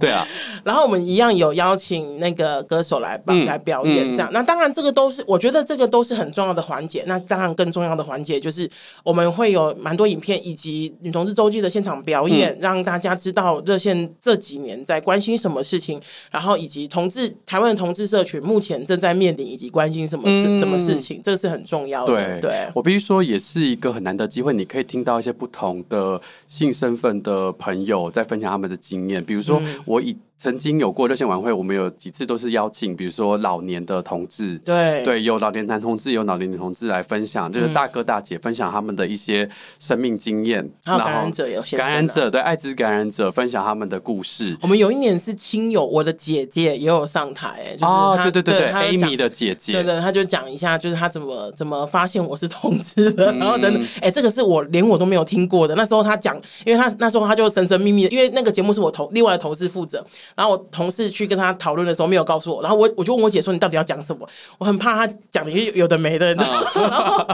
[0.00, 0.26] 对啊，
[0.64, 4.28] 然后我们一样有邀请那个歌手来帮来表演，这样。
[4.32, 7.04] 那当然，这个都是我觉得这个都是很重要的环节。
[7.06, 8.68] 那当然，更重要的环节就是
[9.04, 16.00] 我们会有蛮多影片以及女同志周记的现场表演，让大家知道热线这几年在关心什么事情，
[16.30, 17.30] 然后以及同志。
[17.44, 22.14] 台湾的同志社群目前正在面临以及关心什么事、嗯、什么事情，这个是很重要的。
[22.14, 29.22] 对，对我必须说，也是一个很难得机会，你可以听到一些不同的性身份的朋友在分享他们的经验。
[29.22, 35.04] 比如说，我以曾经有过热线晚会，我们有几次都是邀请，比如说老年的同志，对。
[35.04, 44.56] 对，有老年男同志，有老年女同志来分享，就是大哥大姐分享他们的一些生命经验，然后感染者有感染者对艾滋感染者分享他们的故事。
[44.60, 55.76] 我们有一年是亲友，我的姐姐也有上台，哎，就是哦，对对对对，Amy 的姐姐，对对，他就讲一下，就是他怎么怎么发现我是同志的，然后等等，哎，这个是我连我都没有听过的。
[55.76, 56.34] 那时候他讲，
[56.66, 60.04] 因为他那时候他就神神秘秘的，因为那个节目是我同另外的同事负责，
[60.34, 64.28] 然后我同事去跟他讨论的时候没有告诉我，然后我我就问我姐说，你到底要讲什么？
[64.58, 67.26] 我很怕他讲的有有的没的， 然后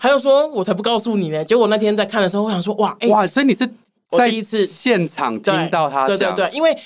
[0.00, 1.44] 他就说我才不告诉你呢。
[1.44, 3.68] 结果那天在看的时候，我想说哇，哎哇，所以你是
[4.10, 6.76] 在第一次现场听到他讲，对对对，因为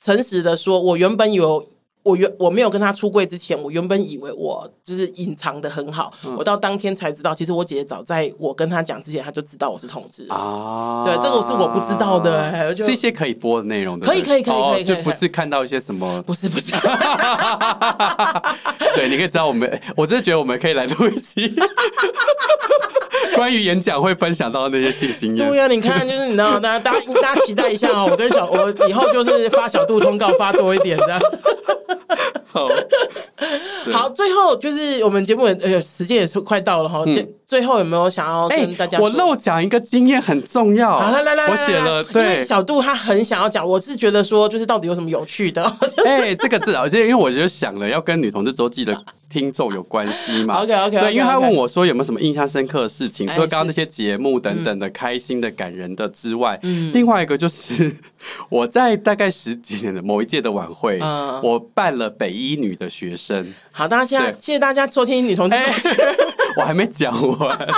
[0.00, 1.66] 诚实的说，我原本有。
[2.04, 11.02] 我原我没有跟他出柜之前，我原本以为我就是隐藏的很好，嗯、我到当天才知道，其实我姐姐早在我跟他讲之前，他就知道我是同志啊。
[11.06, 16.72] 对，这个是我不知道的、欸，是一些可以播的内容的，可以可以可以可以，就不是看到一些什么，不是不是。
[18.94, 21.50] 对，你可以知道我们，我真的觉得我们可以来录一期
[23.34, 25.48] 关于演讲会分享到那些性经验。
[25.48, 31.18] 对呀、啊，你看，就是你知道，大家大家大家期待一下哦，我跟小我以后就是发小度通告发多一点这样。
[32.46, 32.68] 好，
[33.92, 38.98] 好，最后就是我们节目呃时间也是快到了哈，最、嗯、最后有没有想要跟大家？
[38.98, 45.62] 欸、我漏讲一个经验很重要，好来来来，我写了，对，小杜他很想要讲，我是觉得说就是到底有什么有趣的？
[46.04, 48.96] 哎、欸，这个字啊，就，因为我就想了要跟女同志周记的。
[49.30, 57.92] 听众有关系嘛？OK OK，对，因为他问我说有没有什么印象深刻的事情，除了刚刚那些节目等等的开心的、感人的之外，嗯，另外一个就是
[58.48, 63.52] 我在大概十几年的某一届的晚会，嗯，我办了北一女的学生。
[63.70, 65.56] 好，大家现在谢谢大家收听女同志
[66.56, 67.68] 我还没讲完。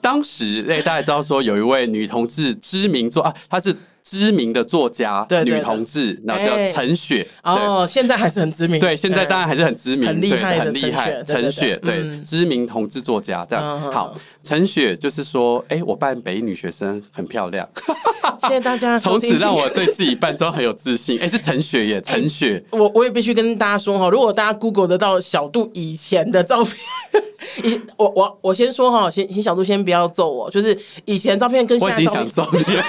[0.00, 3.74] 当时哎，大家知道说有一位女同志知名作啊，她是。
[4.04, 7.24] 知名的作家，女同志，然后叫陈雪。
[7.44, 8.80] 哦，现在还是很知名。
[8.80, 11.22] 对，现在当然还是很知名，很厉害，很厉害。
[11.22, 13.46] 陈雪，对，知名同志作家。
[13.48, 14.12] 这样好，
[14.42, 17.68] 陈雪就是说，哎，我扮北一女学生很漂亮。
[18.42, 21.18] 谢谢大家，从此让我对自己扮装很有自信。
[21.22, 22.62] 哎，是陈雪耶，陈雪。
[22.70, 26.74] 我我也必须跟大家说哈，如果大家 Google 得到小杜以前的照片，
[27.62, 32.20] 以我我我先说哈，先请小杜先不要揍我，就是以前照片跟现在照片。
[32.20, 32.82] 我已经想揍你了。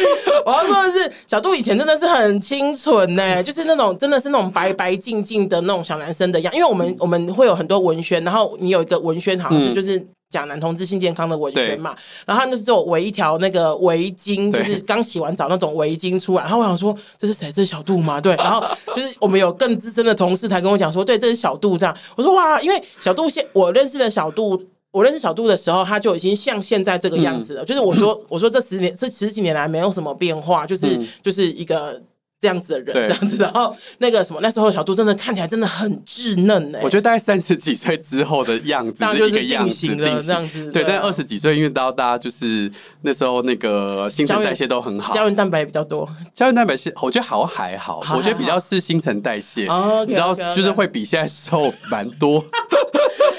[0.46, 6.52] 我要说的是，小杜以前真的是很清纯呢， 就是那种真的是那种白白净净的那种小男生的样。
[6.54, 11.94] 因为我们我们会有很多文宣，然后你有一个文宣好像是就是讲男同志性健康的文宣嘛，
[12.26, 16.42] 然后他就围一条那个围巾，就是刚洗完澡那种围巾出来。
[16.42, 17.52] 然后我想说，这是谁？
[17.52, 18.20] 这是小杜吗？
[18.20, 18.34] 对。
[18.36, 18.64] 然后
[18.94, 21.96] 就是我们有更资深的同事才跟我讲说，对，这是小杜这样。
[22.16, 24.62] 我说哇，因为小杜现我认识的小杜。
[24.92, 27.64] 我认识小杜的时候，他就已经像现在这个样子了。
[27.64, 32.00] 嗯、就是我说，我说这十年这十几年来没有什么变化，就是、嗯、就是一个
[32.42, 33.36] 这样子的人，这样子。
[33.36, 36.80] 然后那个什么，那时候小杜真的看起来真的很稚嫩哎。
[36.82, 40.68] 我觉得大概三十几岁之后的样子，就是定型了这样子。
[40.72, 42.68] 对，但二十几岁，因为到大家就是
[43.02, 46.04] 那时候那个新陈代谢都很好，胶原蛋白比较多。
[46.34, 49.68] 胶原蛋白是我觉得好还好，我觉得比较是新陈代谢，
[50.08, 52.44] 你知道，就是会比现在瘦蛮多。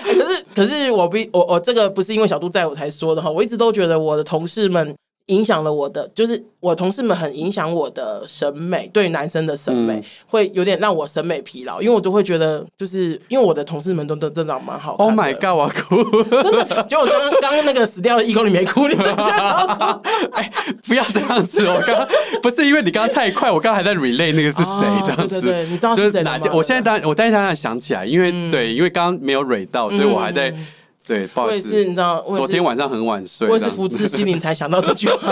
[0.03, 4.95] 可是，可是我不，我我这个不是因为小杜在我才说的哈，我一直都觉得我的同事们
[5.27, 6.43] 影响了我的，就是。
[6.63, 15.05] 我同事们很影响我的审美，对男生的审美、嗯、会有点让我审美疲劳，因为我都会觉得，就是因为我的同事们都都真的蛮好看。
[15.05, 15.49] Oh my god！
[15.49, 17.05] 我哭， 真的，就我
[17.41, 20.07] 刚刚那个死掉的义工，你没哭，你怎么哭？
[20.31, 20.49] 哎，
[20.87, 21.67] 不要这样子！
[21.67, 22.07] 我刚刚
[22.41, 25.41] 不是因为你刚刚太快，我刚刚还在 relay 那个是谁这样子。
[25.41, 26.39] 对对对，你知道是谁吗？
[26.53, 30.49] 我现在当我当下想起来，因为、嗯、对，因为刚刚没有 relay 到，所以我还在。
[30.49, 30.65] 嗯
[31.05, 35.31] 对，不好意思，我也是，你知道，昨天晚上很晚睡，我也是福至心灵才想到这句话。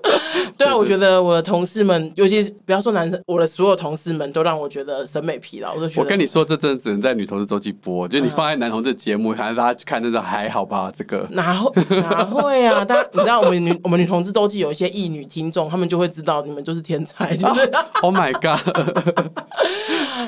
[0.58, 5.72] 对啊，我觉得我的同事们，尤其是不要说男生，我的所有同事们都让我觉觉得审美疲劳。
[5.74, 10.90] 我我跟你说，这真的只能在女同志周记播，就你放在男同志节目，还是大家去看那种还好吧？
[10.92, 12.82] 这个哪会哪会啊？
[12.86, 18.58] 大家你知道，我们女我们女同志周记有一些异女听众，他们就会知道你们就是天才， 就是、啊、Oh my god！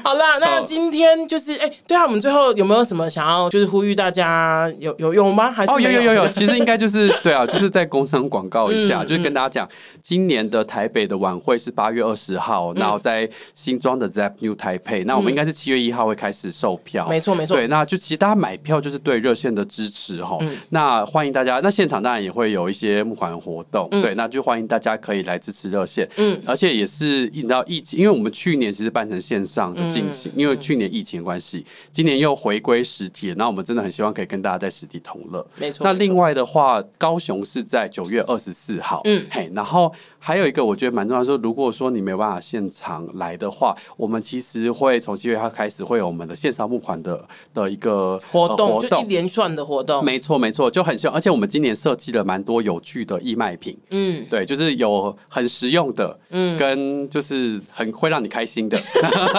[0.04, 5.50] 好啦，那今天就是哎、欸，对啊，我们最后有没有什么想要就是呼吁大家有有有吗？
[5.50, 5.90] 还是有、哦、有？
[5.90, 9.68] 有有有，其实应该就是 对啊，就是在工商广告一下，嗯、就是跟大家讲，
[10.02, 35.46] 今年的台北的晚会是八月二十号，嗯、然后在新庄的 Zap New Taipei，那我们应该是七月一号会开始售票，没错没错，对，那就其实大家买票就是对热线的支持哈，嗯、那欢迎大家，那现场当然也会有一些募款活动，嗯、对，那就欢迎大家可以来支持热线，嗯，而且也是你知道疫情，因为我们去年其实办成线上的进行，嗯、因为去年疫情关系，今年又回归实体，那我们真的很希望可以跟大家实体同乐。
[35.56, 35.84] 没错。
[35.84, 39.00] 那另外的话，高雄是在九月二十四号。
[39.04, 50.04] 嗯，嘿，然后还有一个我觉得蛮重要，说如果说你没办法现场来的话，我们其实会从七月一号开始会有我们的线上募款的的一个活动，呃、活动就一连串的活动。
[50.04, 53.76] 没错，没错，就很像，而且我们今年设计了蛮多有趣的义卖品。
[53.90, 58.78] 嗯，对，就是有很实用的，嗯，跟就是很会让你开心的。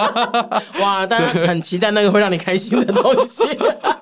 [0.82, 3.44] 哇，大家很期待那个会让你开心的东西。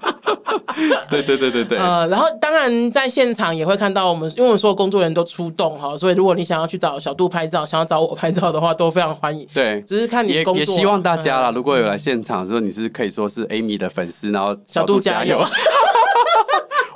[1.10, 1.78] 对对对对对。
[1.78, 9.48] 呃，然后当然在现场也会看到我们，因为我们所有工作人员都出动哈，所以如果你想要去找小杜拍照，想要找我拍照的话，都非常欢迎。
[9.54, 10.64] 对，只是看你工作。
[10.64, 15.44] 也也希望大家啦，嗯、如果有来现场，说你是可以说是 Amy 的粉丝，然后小杜加油。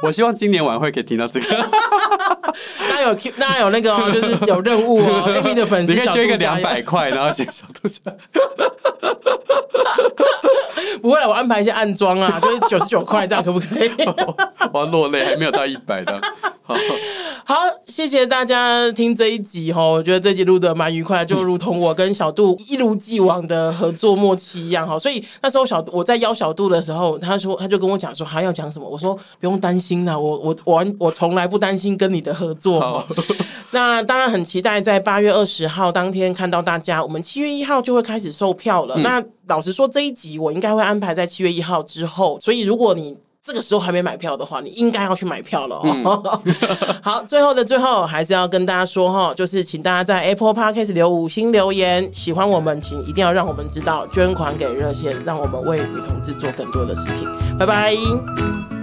[0.01, 1.45] 我希望今年晚会可以听到这个。
[2.89, 9.18] 那有那有那个、哦，就是有任务哦，Amy 的粉丝，你可以捐一个两百块，然后写小杜加油。
[11.01, 13.89] 不会了，我安排一些暗装啊，就是九十九块这样，可不可以？
[14.73, 16.19] 我要落泪，还没有到一百的。
[16.63, 16.75] 好，
[17.45, 17.55] 好，
[17.87, 24.99] 谢谢大家听这一集哈，我觉得这集录的蛮愉快，就如同我跟小杜一如既往的合作默契一样哈。
[24.99, 33.03] 所以那时候小我在邀小杜的时候，他说他就跟我讲说还要讲什么，我说不用担心啦，我我我我从来不担心跟你的合作。
[33.71, 38.95] 那当然很期待在八月二十号当天看到大家，我们七月一号就会开始售票了。
[38.97, 46.41] 嗯、那老实说，这一集我应该会安排在七月一号之后，所以如果你这个时候还没买票的话，你应该要去买票了哦。
[46.45, 46.55] 嗯、
[47.01, 57.27] 好，最后的最后，还是要跟大家说哈，就是请大家在 Apple Podcast 留五星留言，喜欢我们，请一定要让我们知道，捐款给热线，让我们为女同志做更多的事情。
[57.57, 58.78] 拜拜。